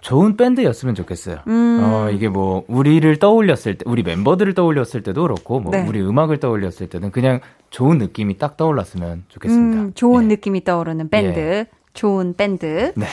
[0.00, 1.38] 좋은 밴드였으면 좋겠어요.
[1.46, 1.80] 음.
[1.82, 5.86] 어, 이게 뭐 우리를 떠올렸을 때 우리 멤버들을 떠올렸을 때도 그렇고 뭐 네.
[5.88, 9.80] 우리 음악을 떠올렸을 때는 그냥 좋은 느낌이 딱 떠올랐으면 좋겠습니다.
[9.80, 10.34] 음, 좋은 네.
[10.34, 11.64] 느낌이 떠오르는 밴드.
[11.94, 12.92] 좋은 밴드.
[12.96, 13.06] 네.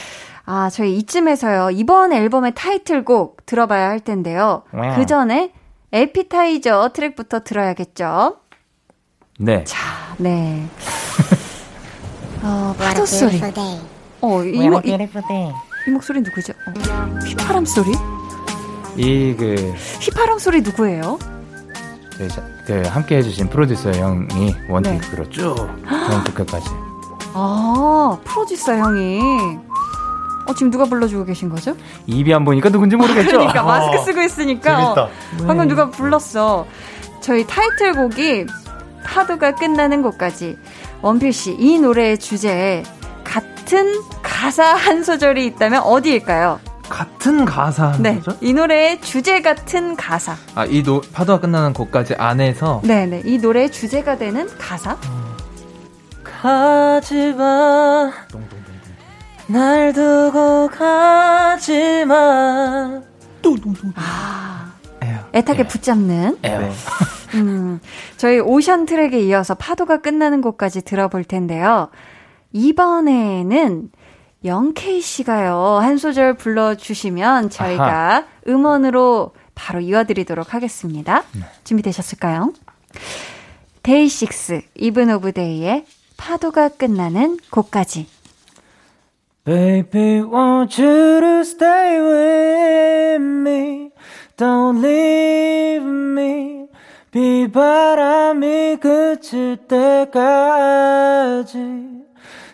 [0.45, 1.69] 아, 저희 이쯤에서요.
[1.71, 4.63] 이번 앨범의 타이틀곡 들어봐야 할 텐데요.
[4.73, 4.97] 와우.
[4.97, 5.53] 그 전에
[5.93, 8.37] 에피타이저 트랙부터 들어야겠죠.
[9.39, 9.63] 네.
[9.63, 9.79] 자,
[10.17, 10.65] 네.
[12.43, 13.39] 어, 파도 소리.
[14.21, 14.91] 어, 이, 목- 이,
[15.87, 16.53] 이 목소리 누구죠?
[16.67, 17.91] 어, 휘파람 소리?
[18.97, 21.17] 이 그 휘파람 소리 누구예요?
[22.17, 25.55] 그, 자- 그 함께 해주신 프로듀서 형이 원테이크로 쭉
[25.87, 26.69] 처음부터 끝까지.
[27.33, 29.57] 아, 프로듀서 형이.
[30.47, 31.75] 어, 지금 누가 불러주고 계신 거죠?
[32.07, 33.31] 입이 안 보니까 누군지 모르겠죠.
[33.37, 35.03] 그러니까 마스크 쓰고 있으니까 재밌다.
[35.03, 35.09] 어,
[35.47, 36.65] 방금 누가 불렀어.
[37.21, 38.47] 저희 타이틀곡이
[39.05, 40.57] 파도가 끝나는 곳까지
[41.01, 42.83] 원필 씨 이 노래의 주제에
[43.23, 46.59] 같은 가사 한 소절이 있다면 어디일까요?
[46.89, 48.37] 같은 가사 네, 거죠?
[48.41, 50.35] 이 노래의 주제 같은 가사.
[50.55, 50.83] 아이
[51.13, 54.97] 파도가 끝나는 곳까지 안에서 네, 네, 이 노래의 주제가 되는 가사.
[56.41, 58.11] 가지마
[59.47, 62.15] 날 두고 가지마
[63.95, 64.60] 아.
[65.33, 66.37] 애타게 붙잡는.
[66.41, 66.71] 네.
[67.35, 67.79] 음,
[68.17, 71.89] 저희 오션 트랙에 이어서 파도가 끝나는 곳까지 들어볼 텐데요.
[72.51, 73.89] 이번에는
[74.43, 81.23] 영케이 씨가요, 한 소절 불러주시면 저희가 음원으로 바로 이어드리도록 하겠습니다.
[81.63, 82.51] 준비되셨을까요?
[83.83, 85.85] 데이식스, 이븐 오브 데이의
[86.17, 88.07] 파도가 끝나는 곳까지.
[89.43, 93.90] Baby, won't you to stay with me?
[94.41, 96.65] Don't leave me.
[97.11, 101.59] 비바람이 그칠 때까지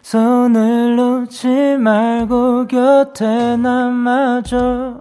[0.02, 5.00] 손을 놓지 말고 곁에 남아줘.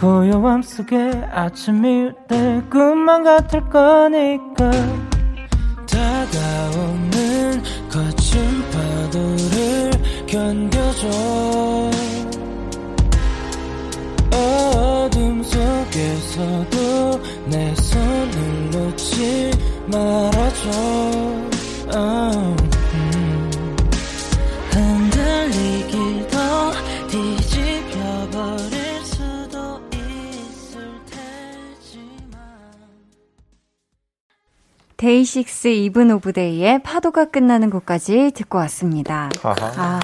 [0.00, 4.70] 고요함 속에 아침이 될 꿈만 같을 거니까.
[5.86, 8.40] 다가오는 거친
[8.72, 9.90] 파도를
[10.26, 11.08] 견뎌줘
[14.32, 19.50] 어둠 속에서도 내 손을 놓지
[19.86, 20.70] 말아줘
[21.92, 22.56] 어,
[22.94, 23.50] 음.
[24.70, 26.36] 흔들리기도
[27.10, 32.38] 뒤집혀버릴 수도 있을 테지만
[34.96, 39.30] 데이식스 이븐 오브 데이의 파도가 끝나는 곳까지 듣고 왔습니다.
[39.42, 39.72] 아하.
[39.76, 40.00] 아.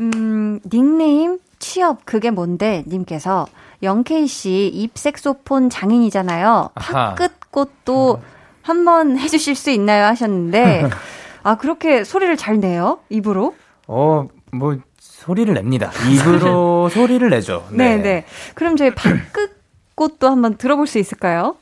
[0.00, 1.38] 음, 닉네임
[1.70, 3.46] 취업 그게 뭔데 님께서
[3.84, 6.70] 영케이 씨 입색소폰 장인이잖아요.
[6.74, 7.14] 아하.
[7.14, 8.20] 팝끝 꽃도
[8.60, 10.90] 한번 해주실 수 있나요 하셨는데
[11.44, 13.54] 아 그렇게 소리를 잘 내요 입으로?
[13.86, 15.92] 어, 뭐, 소리를 냅니다.
[16.10, 17.64] 입으로 소리를 내죠.
[17.70, 18.24] 네, 네.
[18.54, 19.56] 그럼 저희 팝끝
[19.94, 21.54] 꽃도 한번 들어볼 수 있을까요?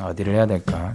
[0.00, 0.94] 어디를 해야 될까?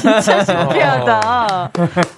[0.00, 1.70] 진짜 신기하다.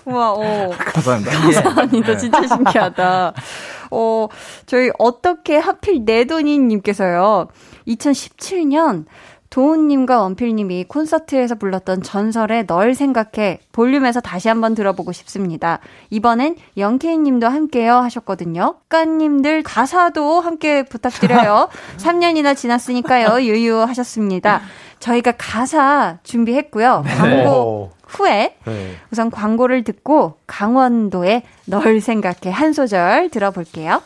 [0.07, 0.71] 우와, 어.
[0.93, 1.31] 감사합니다.
[1.31, 2.17] 감사합니다.
[2.17, 3.33] 진짜 신기하다.
[3.91, 4.29] 어,
[4.67, 7.49] 저희 어떻게 하필 내 돈이님께서요.
[7.87, 9.05] 2017년
[9.55, 15.79] 도훈님과 원필님이 콘서트에서 불렀던 전설의 널 생각해 볼륨에서 다시 한번 들어보고 싶습니다.
[16.11, 18.79] 이번엔 영케이님도 함께요 하셨거든요.
[18.89, 21.69] 까님들 가사도 함께 부탁드려요.
[21.99, 23.43] 3년이나 지났으니까요.
[23.43, 24.61] 유유하셨습니다.
[25.05, 27.05] 저희가 가사 준비했고요.
[27.07, 28.95] 광고 후에 네.
[29.13, 34.01] 우선 광고를 듣고 강원도의 널 생각해 한 소절 들어볼게요.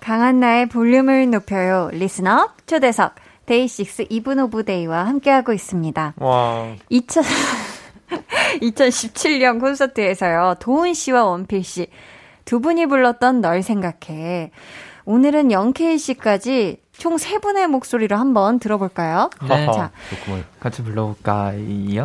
[0.00, 1.90] 강한나의 볼륨을 높여요.
[1.92, 3.14] 리스너 초대석
[3.48, 6.14] 데이식스 이븐 오브 데이와 함께하고 있습니다.
[6.18, 6.66] 와.
[6.90, 7.22] 2000,
[8.60, 11.86] 2017년 콘서트에서요, 도운 씨와 원필 씨
[12.44, 14.50] 두 분이 불렀던 널 생각해.
[15.04, 19.28] 오늘은 영케이 씨까지 총 세 분의 목소리로 한번 들어볼까요?
[19.48, 19.66] 네.
[19.66, 20.44] 자, 좋구만.
[20.58, 22.04] 같이 불러볼까요?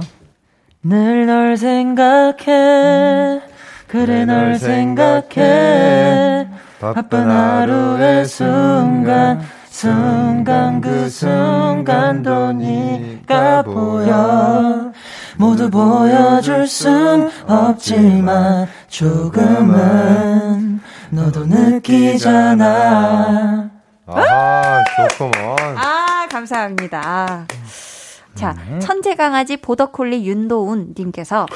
[0.83, 3.41] 늘 널 생각해
[3.87, 6.47] 그래 널 생각해
[6.79, 9.41] 바쁜 하루의 순간
[9.73, 14.91] 순간 그 순간도 네가 보여
[15.35, 22.61] 모두 보여줄 순 없지만 조금은 너도 느끼잖아
[24.05, 24.83] 아하,
[25.17, 25.57] 좋구만.
[25.75, 27.47] 아, 감사합니다.
[28.35, 31.47] 자, 천재 강아지 보더콜리 윤도훈 님께서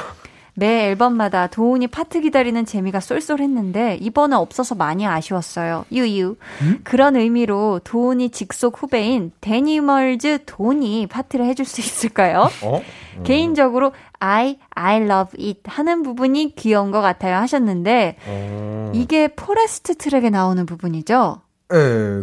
[0.60, 5.86] 매 앨범마다 도운이 파트 기다리는 재미가 쏠쏠했는데 이번은 없어서 많이 아쉬웠어요.
[5.92, 6.36] 유유.
[6.84, 12.50] 그런 의미로 도운이 직속 후배인 데니멀즈 돈이 파트를 해줄 수 있을까요?
[12.64, 12.82] 어?
[13.24, 18.92] 개인적으로 I I love it 하는 부분이 귀여운 것 같아요 하셨는데 어.
[18.96, 21.40] 이게 Forest 트랙에 나오는 부분이죠.
[21.70, 21.78] 네,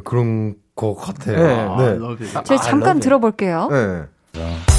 [0.04, 1.76] 그런 것 같아요.
[1.76, 1.98] 네.
[1.98, 2.42] 네.
[2.42, 3.68] 저희 잠깐 들어볼게요.
[3.70, 4.73] 네.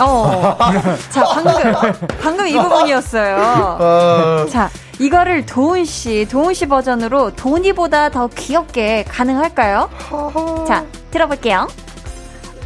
[0.00, 0.56] 어.
[1.10, 1.72] 자, 방금,
[2.20, 3.36] 방금 이 부분이었어요.
[3.38, 9.88] 아, 자, 이거를 도훈 씨, 도훈 씨 버전으로 도니보다 더 귀엽게 가능할까요?
[10.66, 11.68] 자, 들어볼게요.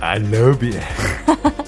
[0.01, 0.81] I love it.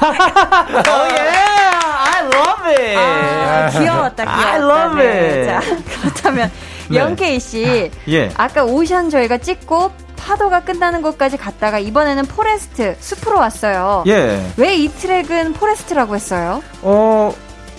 [0.00, 2.96] I love it.
[2.96, 4.46] 아, 귀여웠다, 귀여웠다.
[4.46, 5.08] I love 네.
[5.20, 5.46] it.
[5.46, 5.60] 자,
[6.00, 6.50] 그렇다면,
[6.92, 7.90] 영케이 씨.
[8.08, 8.30] 예.
[8.36, 9.90] 아까 오션 저희가 찍고
[10.26, 14.04] 파도가 끝나는 곳까지 갔다가 이번에는 Forest, 숲으로 왔어요.
[14.06, 14.40] 예.
[14.56, 16.62] 왜 이 트랙은 Forest라고 했어요?
[16.82, 17.32] 어,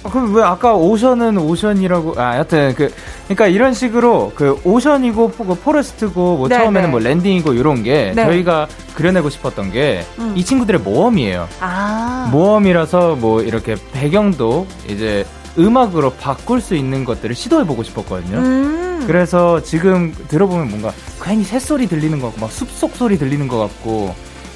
[0.09, 2.93] 그럼 왜 아까 Ocean은 Ocean이라고, 아, 여튼, 그,
[3.27, 6.87] 그니까 이런 식으로, 그, Ocean이고, 포- 그 Forest고, 뭐, 네, 처음에는 네.
[6.91, 8.25] 뭐, landing이고, 이런 게, 네.
[8.25, 10.33] 저희가 그려내고 싶었던 게, 음.
[10.35, 11.47] 이 친구들의 모험이에요.
[11.61, 12.27] 아.
[12.31, 15.25] 모험이라서, 뭐, 이렇게 배경도, 이제,
[15.57, 18.37] 음악으로 바꿀 수 있는 것들을 시도해보고 싶었거든요.
[18.37, 19.03] 음.
[19.07, 24.15] 그래서 지금 들어보면 뭔가 괜히 새소리 들리는 것 같고 막 숲속 소리 들리는 것 같고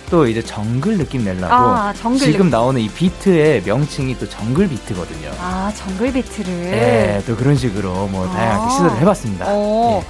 [0.10, 2.50] 또 이제 정글 느낌 내려고 아, 정글 지금 느낌.
[2.50, 5.32] 나오는 이 비트의 명칭이 또 정글 비트거든요.
[5.40, 6.54] 아, 정글 비트를.
[6.72, 8.70] 네, 또 그런 식으로 뭐 다양하게 아.
[8.70, 9.46] 시도를 해봤습니다.
[9.50, 10.02] 어.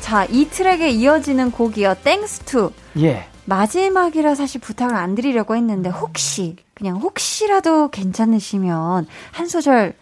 [0.00, 1.94] 자, 이 트랙에 이어지는 곡이요.
[2.02, 2.72] Thanks to.
[2.98, 3.26] 예.
[3.44, 9.94] 마지막이라 사실 부탁을 안 드리려고 했는데 혹시 그냥 혹시라도 괜찮으시면 한 소절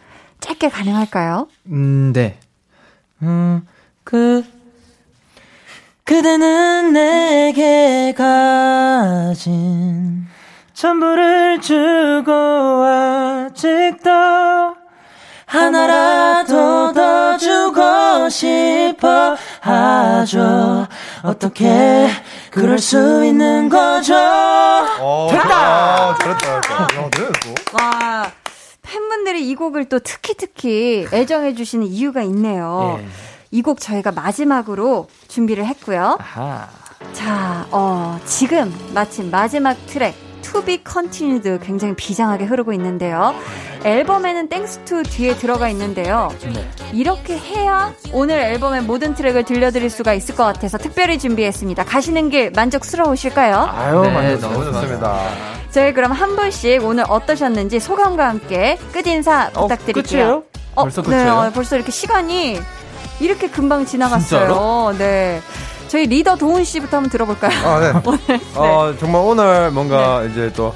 [0.44, 1.48] 짧게 가능할까요?
[1.68, 2.38] 음, 네.
[3.22, 3.66] 음,
[4.04, 4.44] 그,
[6.04, 10.26] 그대는 내게 가진
[10.74, 12.30] 전부를 주고
[12.84, 14.10] 아직도
[15.46, 20.86] 하나라도 더 주고 싶어 하죠.
[21.22, 22.10] 어떻게
[22.50, 24.14] 그럴 수 있는 거죠?
[24.14, 26.14] 어, 됐다!
[26.16, 27.00] 잘했다, 잘했다.
[27.00, 27.54] 야, 네, 또.
[27.78, 28.30] 와,
[28.94, 33.00] 팬분들이 이 곡을 또 특히 특히 애정해주시는 이유가 있네요.
[33.00, 33.06] 예.
[33.50, 36.16] 이곡 저희가 마지막으로 준비를 했고요.
[36.20, 36.68] 아하.
[37.12, 40.14] 자, 어, 지금 마침 마지막 트랙
[40.54, 43.34] To Be Continued 굉장히 비장하게 흐르고 있는데요.
[43.84, 46.30] 앨범에는 Thanks to 뒤에 들어가 있는데요.
[46.92, 51.84] 이렇게 해야 오늘 앨범의 모든 트랙을 들려드릴 수가 있을 것 같아서 특별히 준비했습니다.
[51.84, 53.68] 가시는 길 만족스러우실까요?
[53.72, 54.48] 아유, 네, 만족스럽습니다.
[54.48, 55.18] 너무 좋습니다.
[55.70, 60.02] 저희 그럼 한 분씩 오늘 어떠셨는지 소감과 함께 끝인사 부탁드릴게요.
[60.02, 60.42] 끝이에요?
[60.76, 61.32] 어, 벌써 네, 끝이에요?
[61.34, 62.60] 어, 벌써 이렇게 시간이
[63.20, 64.94] 이렇게 금방 지나갔어요.
[64.98, 65.40] 네.
[65.94, 67.52] 저희 리더 도훈 씨부터 한번 들어볼까요?
[67.64, 67.92] 아, 네.
[68.58, 70.74] 어, 정말 오늘 뭔가 이제 또,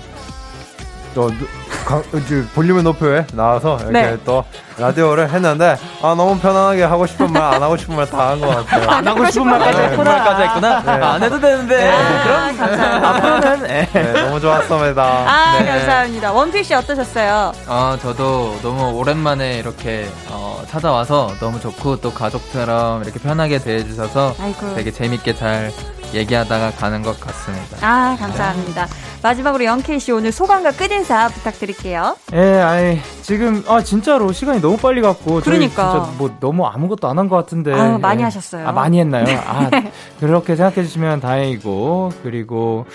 [1.15, 1.47] 또, 누-
[1.87, 4.17] 강- 이제 볼륨을 높여에 나와서 이렇게 네.
[4.25, 4.45] 또
[4.79, 8.49] 라디오를 했는데 아 너무 편안하게 하고 싶은 말 안 하고 싶은 말 다 한 것
[8.67, 8.89] 같아요.
[8.91, 9.85] 안 하고 싶은 말까지 네.
[9.89, 10.25] 했구나.
[10.25, 10.83] 까지 했구나.
[10.83, 10.91] 네.
[11.05, 11.89] 아, 안 해도 되는데.
[11.91, 13.09] 아, 감사합니다.
[13.09, 13.89] 앞으로는 예.
[13.93, 15.03] 네, 너무 좋았습니다.
[15.03, 15.67] 아, 네.
[15.67, 16.33] 감사합니다.
[16.33, 17.53] 원필 씨 어떠셨어요?
[17.67, 24.75] 어, 저도 너무 오랜만에 이렇게 어, 찾아와서 너무 좋고 또 가족처럼 이렇게 편하게 대해주셔서 아이고.
[24.75, 25.73] 되게 재밌게 잘
[26.15, 27.77] 얘기하다가 가는 것 같습니다.
[27.83, 28.87] 아, 감사합니다.
[29.23, 32.17] 마지막으로 영케이 씨 오늘 소감과 끝인사 부탁드릴게요.
[32.35, 35.41] 예, 아이, 지금, 아, 진짜로 시간이 너무 빨리 갔고.
[35.41, 35.91] 그러니까.
[35.93, 37.73] 진짜 뭐 너무 아무것도 안 한 것 같은데.
[37.75, 38.25] 아유, 많이 예.
[38.25, 38.63] 하셨어요.
[38.63, 38.69] 네.
[38.69, 39.25] 아, 많이 했나요?
[39.47, 39.69] 아,
[40.21, 42.13] 그렇게 생각해 주시면 다행이고.
[42.23, 42.87] 그리고,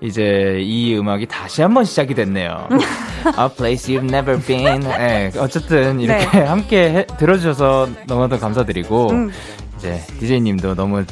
[0.00, 2.68] 이제 이 음악이 다시 한번 시작이 됐네요.
[3.26, 4.84] A place you've never been.
[4.84, 6.44] 예, 어쨌든 이렇게 네.
[6.44, 9.10] 함께 해- 들어주셔서 너무나도 감사드리고.
[9.10, 9.30] 음.
[9.78, 11.04] 이제 DJ님도 너무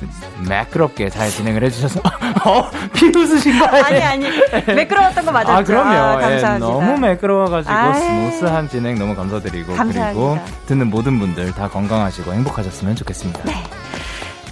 [0.49, 2.01] 매끄럽게 잘 진행을 해주셔서
[2.47, 4.05] 어 비웃으신 거 아니에요?
[4.09, 4.75] 아니, 아니.
[4.75, 5.53] 매끄러웠던 거 맞았죠?
[5.53, 5.91] 아, 그럼요.
[5.91, 6.67] 아, 예, 감사합니다.
[6.67, 8.01] 너무 매끄러워가지고 아이.
[8.01, 10.07] 스무스한 진행 너무 감사드리고 감사합니다.
[10.09, 13.43] 그리고 듣는 모든 분들 다 건강하시고 행복하셨으면 좋겠습니다.
[13.45, 13.63] 네.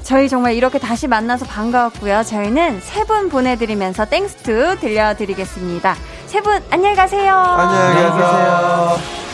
[0.03, 2.25] 저희 정말 이렇게 다시 만나서 반가웠고요.
[2.25, 5.95] 저희는 세 분 보내드리면서 Thanks to 들려드리겠습니다.
[6.27, 7.35] 세 분 안녕히 가세요.
[7.35, 9.32] 안녕히 계세요.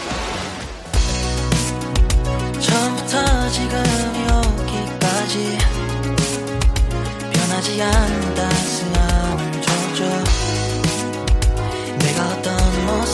[7.81, 10.05] 않는 따스함을 줘줘
[11.99, 12.57] 내가 어떤
[12.87, 13.07] 무엇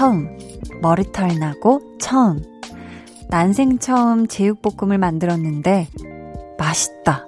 [0.00, 0.34] 처음.
[0.80, 2.42] 머리털 나고 처음.
[3.28, 5.88] 난생 처음 제육볶음을 만들었는데
[6.56, 7.26] 맛있다.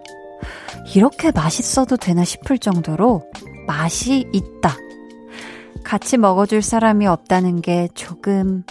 [0.95, 3.25] 이렇게 맛있어도 되나 싶을 정도로
[3.67, 4.75] 맛이 있다.
[5.85, 8.65] 같이 먹어줄 사람이 없다는 게 조금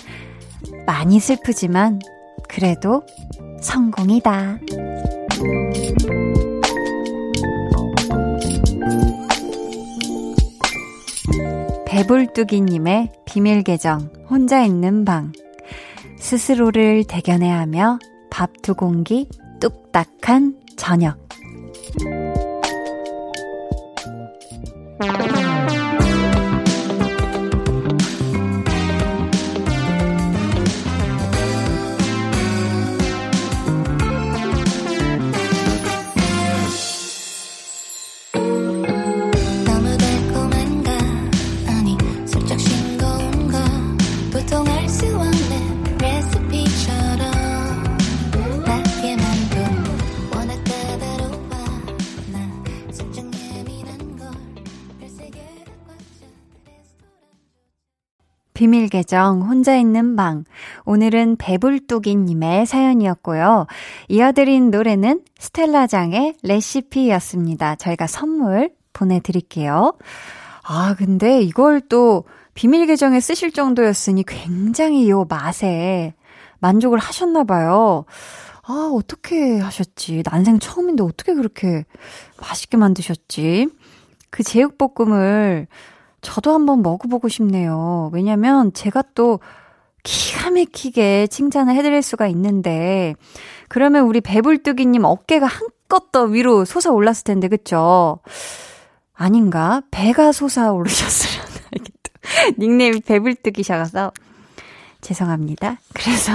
[0.87, 1.99] 많이 슬프지만
[2.49, 3.03] 그래도
[3.61, 4.61] 성공이다.
[12.01, 15.31] 배불뚝이님의 비밀 계정, 혼자 있는 방.
[16.17, 17.99] 스스로를 대견해 하며
[18.31, 19.27] 밥 두 공기
[19.59, 21.19] 뚝딱한 저녁.
[58.71, 60.45] 비밀 계정 혼자 있는 방.
[60.85, 63.67] 오늘은 배불뚝이님의 사연이었고요.
[64.07, 67.75] 이어드린 노래는 스텔라장의 레시피였습니다.
[67.75, 69.97] 저희가 선물 보내드릴게요.
[70.63, 76.13] 아, 근데 이걸 또 비밀 계정에 쓰실 정도였으니 굉장히 요 맛에
[76.59, 78.05] 만족을 하셨나봐요.
[78.63, 80.23] 아, 어떻게 하셨지?
[80.31, 81.83] 난생 처음인데 어떻게 그렇게
[82.39, 83.67] 맛있게 만드셨지?
[84.29, 85.67] 그 제육볶음을
[86.21, 88.09] 저도 한번 먹어보고 싶네요.
[88.13, 89.39] 왜냐면 제가 또
[90.03, 93.15] 기가 막히게 칭찬을 해드릴 수가 있는데,
[93.67, 98.19] 그러면 우리 배불뚝이님 어깨가 한껏 더 위로 솟아올랐을 텐데, 그쵸?
[99.13, 99.81] 아닌가?
[99.91, 101.51] 배가 솟아오르셨으려나?
[102.57, 104.11] 닉네임이 배불뚝이셔서.
[105.01, 105.77] 죄송합니다.
[105.93, 106.33] 그래서.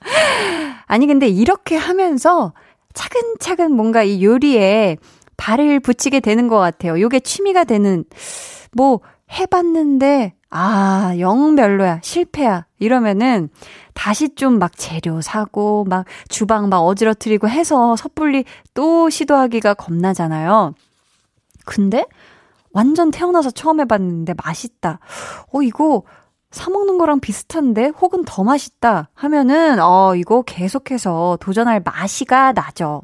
[0.86, 2.52] 아니, 근데 이렇게 하면서
[2.94, 4.96] 차근차근 뭔가 이 요리에
[5.38, 7.00] 발을 붙이게 되는 것 같아요.
[7.00, 8.04] 요게 취미가 되는,
[8.72, 9.00] 뭐,
[9.32, 12.66] 해봤는데, 아, 영 별로야, 실패야.
[12.78, 13.48] 이러면은
[13.94, 20.74] 다시 좀 막 재료 사고, 막 주방 막 어지러뜨리고 해서 섣불리 또 시도하기가 겁나잖아요.
[21.66, 22.04] 근데
[22.72, 25.00] 완전 태어나서 처음 해봤는데 맛있다.
[25.52, 26.02] 어, 이거
[26.50, 33.02] 사먹는 거랑 비슷한데 혹은 더 맛있다 하면은 어 이거 계속해서 도전할 맛이가 나죠.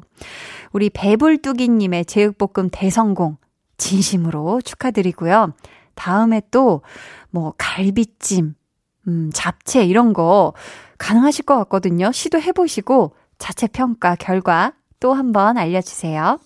[0.75, 3.37] 우리 배불뚝이님의 제육볶음 대성공
[3.77, 5.53] 진심으로 축하드리고요.
[5.95, 6.81] 다음에 또
[7.35, 8.55] 뭐 갈비찜,
[9.09, 10.53] 음 잡채 이런 거
[10.97, 12.13] 가능하실 것 같거든요.
[12.13, 14.71] 시도해 보시고 자체 평가 결과
[15.01, 16.39] 또 한번 알려주세요.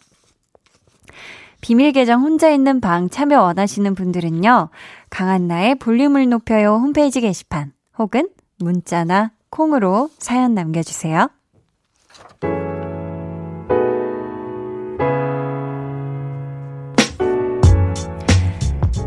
[1.61, 4.69] 비밀 계정 혼자 있는 방 참여 원하시는 분들은요.
[5.11, 11.30] 강한나의 볼륨을 높여요 홈페이지 게시판 혹은 문자나 콩으로 사연 남겨주세요.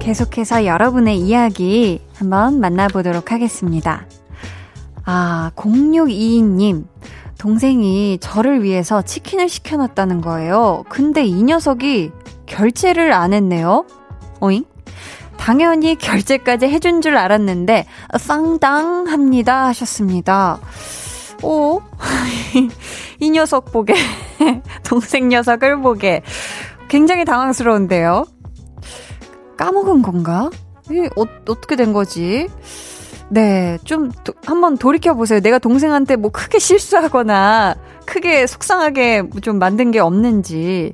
[0.02, 4.04] 계속해서 여러분의 이야기 한번 만나보도록 하겠습니다.
[5.04, 6.86] 아, 0622님.
[7.38, 10.82] 동생이 저를 위해서 치킨을 시켜놨다는 거예요.
[10.88, 12.10] 근데 이 녀석이
[12.46, 13.86] 결제를 안 했네요.
[14.40, 14.64] 어잉?
[15.36, 17.86] 당연히 결제까지 해준 줄 알았는데,
[18.18, 19.66] 쌍당 합니다.
[19.66, 20.58] 하셨습니다.
[21.44, 21.80] 오,
[23.20, 23.94] 이 녀석 보게,
[24.82, 26.22] 동생 녀석을 보게,
[26.88, 28.26] 굉장히 당황스러운데요.
[29.62, 30.50] 까먹은 건가?
[30.90, 32.48] 이 어, 어떻게 된 거지?
[33.28, 35.38] 네, 좀 도, 한번 돌이켜 보세요.
[35.38, 40.92] 내가 동생한테 뭐 크게 실수하거나 크게 속상하게 좀 만든 게 없는지.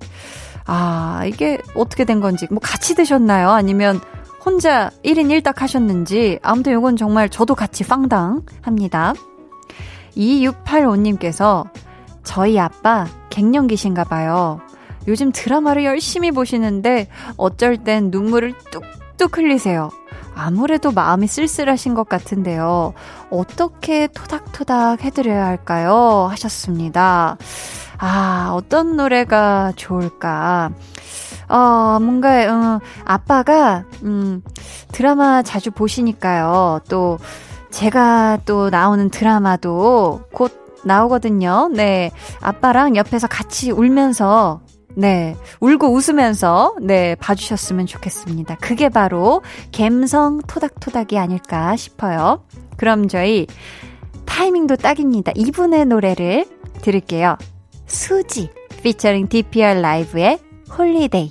[0.66, 2.46] 아, 이게 어떻게 된 건지.
[2.50, 3.48] 뭐 같이 드셨나요?
[3.48, 4.00] 아니면
[4.44, 6.38] 혼자 1인 1닭 하셨는지.
[6.42, 9.14] 아무튼 이건 정말 저도 같이 빵당 합니다.
[10.14, 11.70] 2685님께서
[12.22, 14.60] 저희 아빠 갱년기신가 봐요.
[15.08, 19.90] 요즘 드라마를 열심히 보시는데 어쩔 땐 눈물을 뚝뚝 흘리세요.
[20.34, 22.94] 아무래도 마음이 쓸쓸하신 것 같은데요.
[23.30, 26.28] 어떻게 토닥토닥 해드려야 할까요?
[26.30, 27.36] 하셨습니다.
[27.96, 30.70] 아, 어떤 노래가 좋을까?
[31.48, 34.42] 어, 뭔가, 어, 아빠가, 음,
[34.92, 36.80] 드라마 자주 보시니까요.
[36.88, 37.18] 또,
[37.70, 41.68] 제가 또 나오는 드라마도 곧 나오거든요.
[41.72, 42.10] 네.
[42.40, 44.60] 아빠랑 옆에서 같이 울면서
[44.98, 45.36] 네.
[45.60, 48.56] 울고 웃으면서, 네, 봐주셨으면 좋겠습니다.
[48.56, 52.42] 그게 바로 갬성 토닥토닥이 아닐까 싶어요.
[52.76, 53.46] 그럼 저희
[54.24, 55.30] 타이밍도 딱입니다.
[55.36, 56.46] 이분의 노래를
[56.82, 57.38] 들을게요.
[57.86, 58.50] 수지,
[58.82, 60.40] 피처링 DPR 라이브의
[60.76, 61.30] Holiday.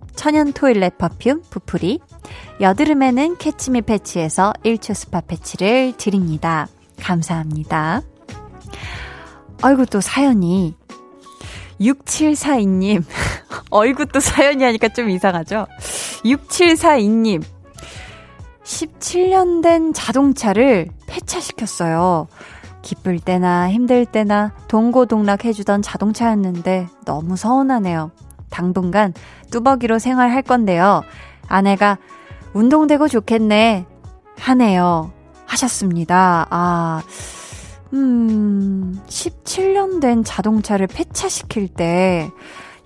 [0.15, 1.99] 천연 toilet perfume 부풀이
[2.59, 6.67] 여드름에는 캐치미 패치에서 1초 스파 패치를 드립니다.
[6.99, 8.01] 감사합니다.
[9.61, 10.75] 아이고 또 사연이
[11.79, 13.03] 6742님
[13.71, 15.65] 어이구 또 사연이 하니까 좀 이상하죠?
[16.23, 17.43] 6742님
[18.63, 22.27] 17년 된 자동차를 폐차시켰어요.
[22.81, 28.11] 기쁠 때나 힘들 때나 동고동락 해주던 자동차였는데 너무 서운하네요.
[28.51, 29.13] 당분간
[29.49, 31.01] 뚜벅이로 생활할 건데요.
[31.47, 31.97] 아내가
[32.53, 33.85] 운동되고 좋겠네.
[34.37, 35.11] 하네요.
[35.47, 36.45] 하셨습니다.
[36.49, 37.01] 아,
[37.93, 42.29] 음, 17년 된 자동차를 폐차시킬 때,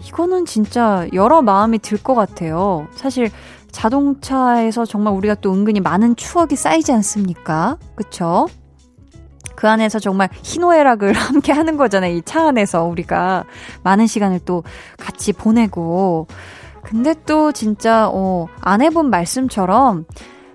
[0.08, 2.88] 이거는 진짜 여러 마음이 들 것 같아요.
[2.96, 3.30] 사실
[3.72, 7.78] 자동차에서 정말 우리가 또 은근히 많은 추억이 쌓이지 않습니까?
[7.96, 8.48] 그쵸?
[9.56, 12.16] 그 안에서 정말 희노애락을 함께 하는 거잖아요.
[12.16, 13.46] 이 차 안에서 우리가
[13.84, 14.64] 많은 시간을 또
[14.98, 16.28] 같이 보내고.
[16.84, 20.06] 근데 또 진짜, 어, 아내분 말씀처럼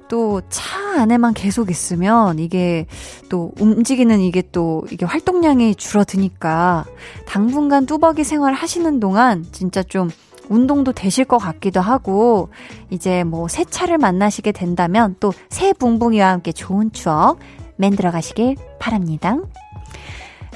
[0.08, 2.86] 또 차 안에만 계속 있으면 이게
[3.28, 6.84] 또 움직이는 이게 또 이게 활동량이 줄어드니까
[7.26, 10.10] 당분간 뚜벅이 생활 하시는 동안 진짜 좀
[10.48, 12.48] 운동도 되실 것 같기도 하고
[12.90, 17.38] 이제 뭐 새 차를 만나시게 된다면 또 새 붕붕이와 함께 좋은 추억
[17.80, 19.38] 만들어 가시길 바랍니다.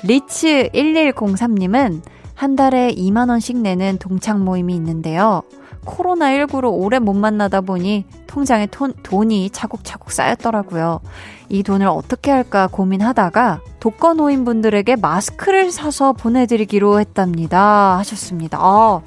[0.03, 2.03] 리츠 1103님은
[2.35, 5.43] 한 달에 2만원씩 내는 동창 모임이 있는데요.
[5.85, 11.01] 코로나19로 오래 못 만나다 보니 통장에 돈, 돈이 차곡차곡 쌓였더라고요.
[11.49, 17.99] 이 돈을 어떻게 할까 고민하다가 독거노인 분들에게 마스크를 사서 보내드리기로 했답니다.
[17.99, 18.59] 하셨습니다.
[18.61, 19.03] 아,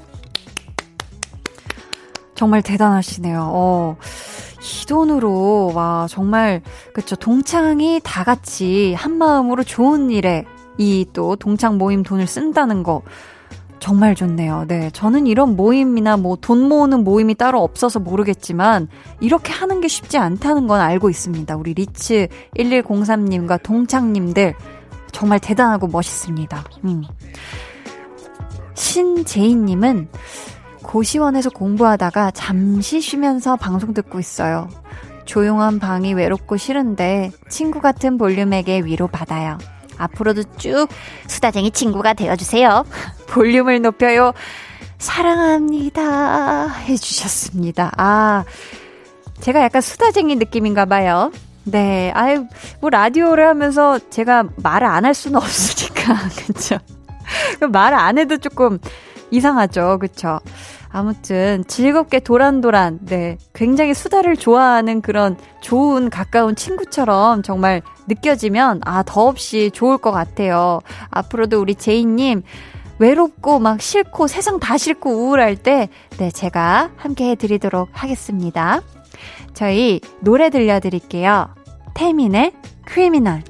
[2.34, 3.50] 정말 대단하시네요.
[3.52, 3.96] 어.
[4.60, 10.44] 이 돈으로 와 정말 그쵸 동창이 다 같이 한 마음으로 좋은 일에
[10.78, 13.02] 이 또 동창 모임 돈을 쓴다는 거
[13.80, 14.64] 정말 좋네요.
[14.66, 14.90] 네.
[14.92, 18.88] 저는 이런 모임이나 뭐 돈 모으는 모임이 따로 없어서 모르겠지만
[19.20, 21.56] 이렇게 하는 게 쉽지 않다는 건 알고 있습니다.
[21.56, 24.54] 우리 리츠 1103님과 동창님들
[25.12, 26.64] 정말 대단하고 멋있습니다.
[26.84, 27.02] 음.
[28.74, 30.08] 신재인님은
[30.88, 34.68] 고시원에서 공부하다가 잠시 쉬면서 방송 듣고 있어요.
[35.26, 39.58] 조용한 방이 외롭고 싫은데 친구 같은 볼륨에게 위로받아요.
[39.98, 40.88] 앞으로도 쭉
[41.26, 42.86] 수다쟁이 친구가 되어주세요.
[43.28, 44.32] 볼륨을 높여요.
[44.96, 46.68] 사랑합니다.
[46.68, 47.92] 해주셨습니다.
[47.98, 48.44] 아,
[49.40, 51.30] 제가 약간 수다쟁이 느낌인가 봐요.
[51.64, 52.46] 네, 아유,
[52.80, 56.14] 뭐 라디오를 하면서 제가 말을 안 할 수는 없으니까,
[56.46, 56.78] 그쵸?
[57.70, 58.78] 말을 안 해도 조금
[59.30, 60.40] 이상하죠, 그쵸?
[60.90, 69.70] 아무튼 즐겁게 도란도란, 네, 굉장히 수다를 좋아하는 그런 좋은 가까운 친구처럼 정말 느껴지면 아 더없이
[69.72, 70.80] 좋을 것 같아요.
[71.10, 72.42] 앞으로도 우리 제이님
[72.98, 78.80] 외롭고 막 싫고 세상 다 싫고 우울할 때, 네, 제가 함께 해드리도록 하겠습니다.
[79.54, 81.48] 저희 노래 들려드릴게요.
[81.94, 82.52] 태민의
[82.84, 83.42] 크리미널.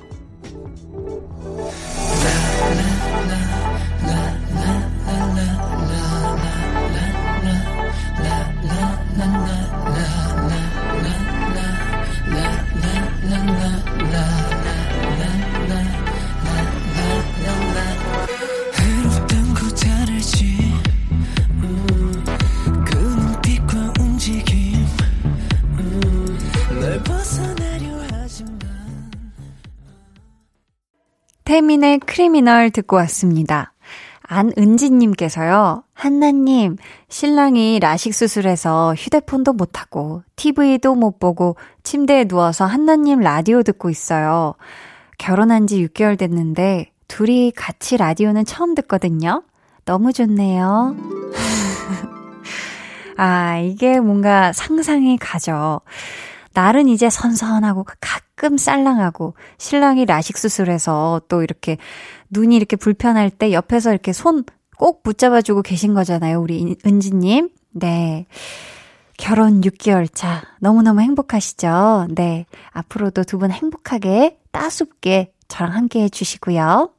[31.48, 33.72] 태민의 크리미널 듣고 왔습니다.
[34.20, 36.76] 안은지님께서요, 한나님,
[37.08, 44.56] 신랑이 라식 수술해서 휴대폰도 못하고, TV도 못 보고, 침대에 누워서 한나님 라디오 듣고 있어요.
[45.16, 49.42] 결혼한 지 6개월 됐는데, 둘이 같이 라디오는 처음 듣거든요.
[49.86, 50.96] 너무 좋네요.
[53.16, 55.80] 아, 이게 뭔가 상상이 가죠.
[56.58, 61.76] 날은 이제 선선하고 가끔 쌀랑하고 신랑이 라식 수술해서 또 이렇게
[62.30, 64.44] 눈이 이렇게 불편할 때 옆에서 이렇게 손
[64.78, 66.40] 꼭 붙잡아주고 계신 거잖아요.
[66.40, 67.48] 우리 은지님.
[67.72, 68.26] 네.
[69.16, 70.42] 결혼 6개월 차.
[70.60, 72.06] 너무너무 행복하시죠?
[72.14, 72.46] 네.
[72.70, 76.90] 앞으로도 두 분 행복하게 따숩게 저랑 함께 해주시고요.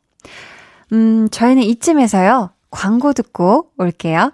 [0.92, 2.52] 음, 저희는 이쯤에서요.
[2.70, 4.34] 광고 듣고 올게요.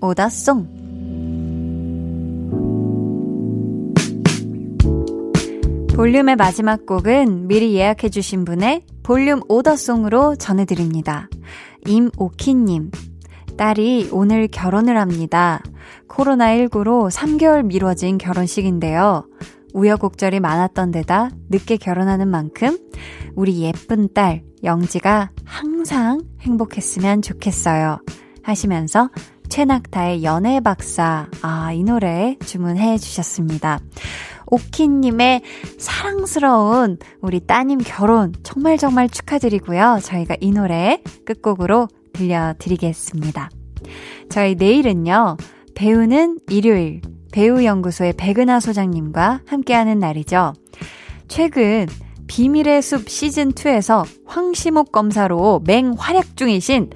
[0.00, 0.78] 오더송.
[5.94, 11.28] 볼륨의 마지막 곡은 미리 예약해주신 분의 볼륨 오더송으로 전해드립니다.
[11.86, 12.92] 임오키님,
[13.56, 15.60] 딸이 오늘 결혼을 합니다.
[16.08, 19.26] 코로나19로 3개월 미뤄진 결혼식인데요.
[19.74, 22.78] 우여곡절이 많았던 데다 늦게 결혼하는 만큼
[23.34, 27.98] 우리 예쁜 딸 영지가 항상 행복했으면 좋겠어요.
[28.42, 29.10] 하시면서
[29.48, 33.80] 최낙타의 연애 박사, 아, 이 노래 주문해 주셨습니다.
[34.46, 35.42] 오키님의
[35.78, 39.98] 사랑스러운 우리 따님 결혼 정말 정말 축하드리고요.
[40.02, 43.50] 저희가 이 노래 끝곡으로 들려드리겠습니다.
[44.30, 45.36] 저희 내일은요,
[45.74, 47.00] 배우는 일요일,
[47.32, 50.54] 배우연구소의 백은하 소장님과 함께하는 날이죠.
[51.28, 51.86] 최근
[52.28, 56.90] 비밀의 숲 시즌2에서 황시목 검사로 맹활약 중이신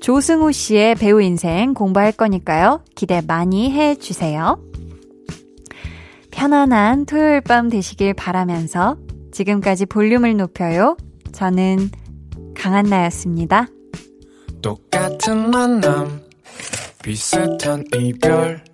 [0.00, 2.82] 조승우 씨의 배우 인생 공부할 거니까요.
[2.96, 4.60] 기대 많이 해 주세요.
[6.32, 8.96] 편안한 토요일 밤 되시길 바라면서
[9.32, 10.96] 지금까지 볼륨을 높여요.
[11.32, 11.90] 저는
[12.56, 13.68] 강한나였습니다.
[14.62, 16.20] 똑같은 만남
[17.02, 18.64] 비슷한 이별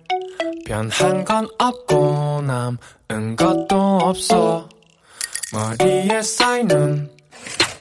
[0.65, 4.67] 변한 건 없고 남은 것도 없어
[5.53, 7.09] 머리에 쌓이는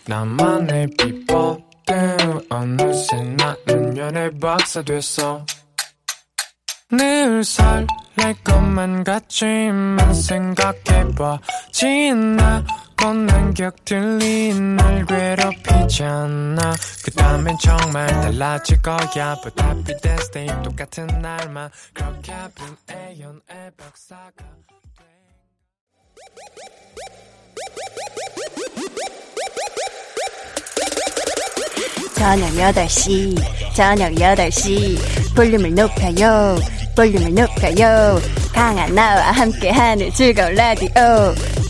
[0.07, 5.45] 나만의 비법들 어느새 나는 연애 박사 됐어.
[6.91, 7.86] 늘 설렐
[8.45, 11.41] 것만 같지만 생각해봐.
[11.73, 16.74] 지나고 난 격들이 날 괴롭히잖아.
[17.05, 19.36] 그 다음엔 정말 달라질 거야.
[19.43, 21.70] But happy days day 똑같은 날만.
[21.95, 24.45] 그렇게 빈 애연애 박사가
[32.15, 36.57] 저녁 8시, 저녁 8시, 볼륨을 높여요,
[36.95, 38.20] 볼륨을 높여요.
[38.53, 40.89] 강한 나와 함께하는 즐거운 라디오.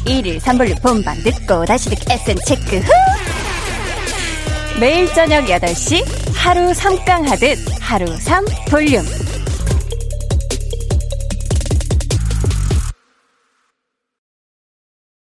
[0.04, 2.92] 1일 3볼륨 본방 듣고 다시 듣기 SN 체크 후!
[4.78, 6.04] 매일 저녁 8시,
[6.34, 9.04] 하루 3강 하듯 하루 3 볼륨.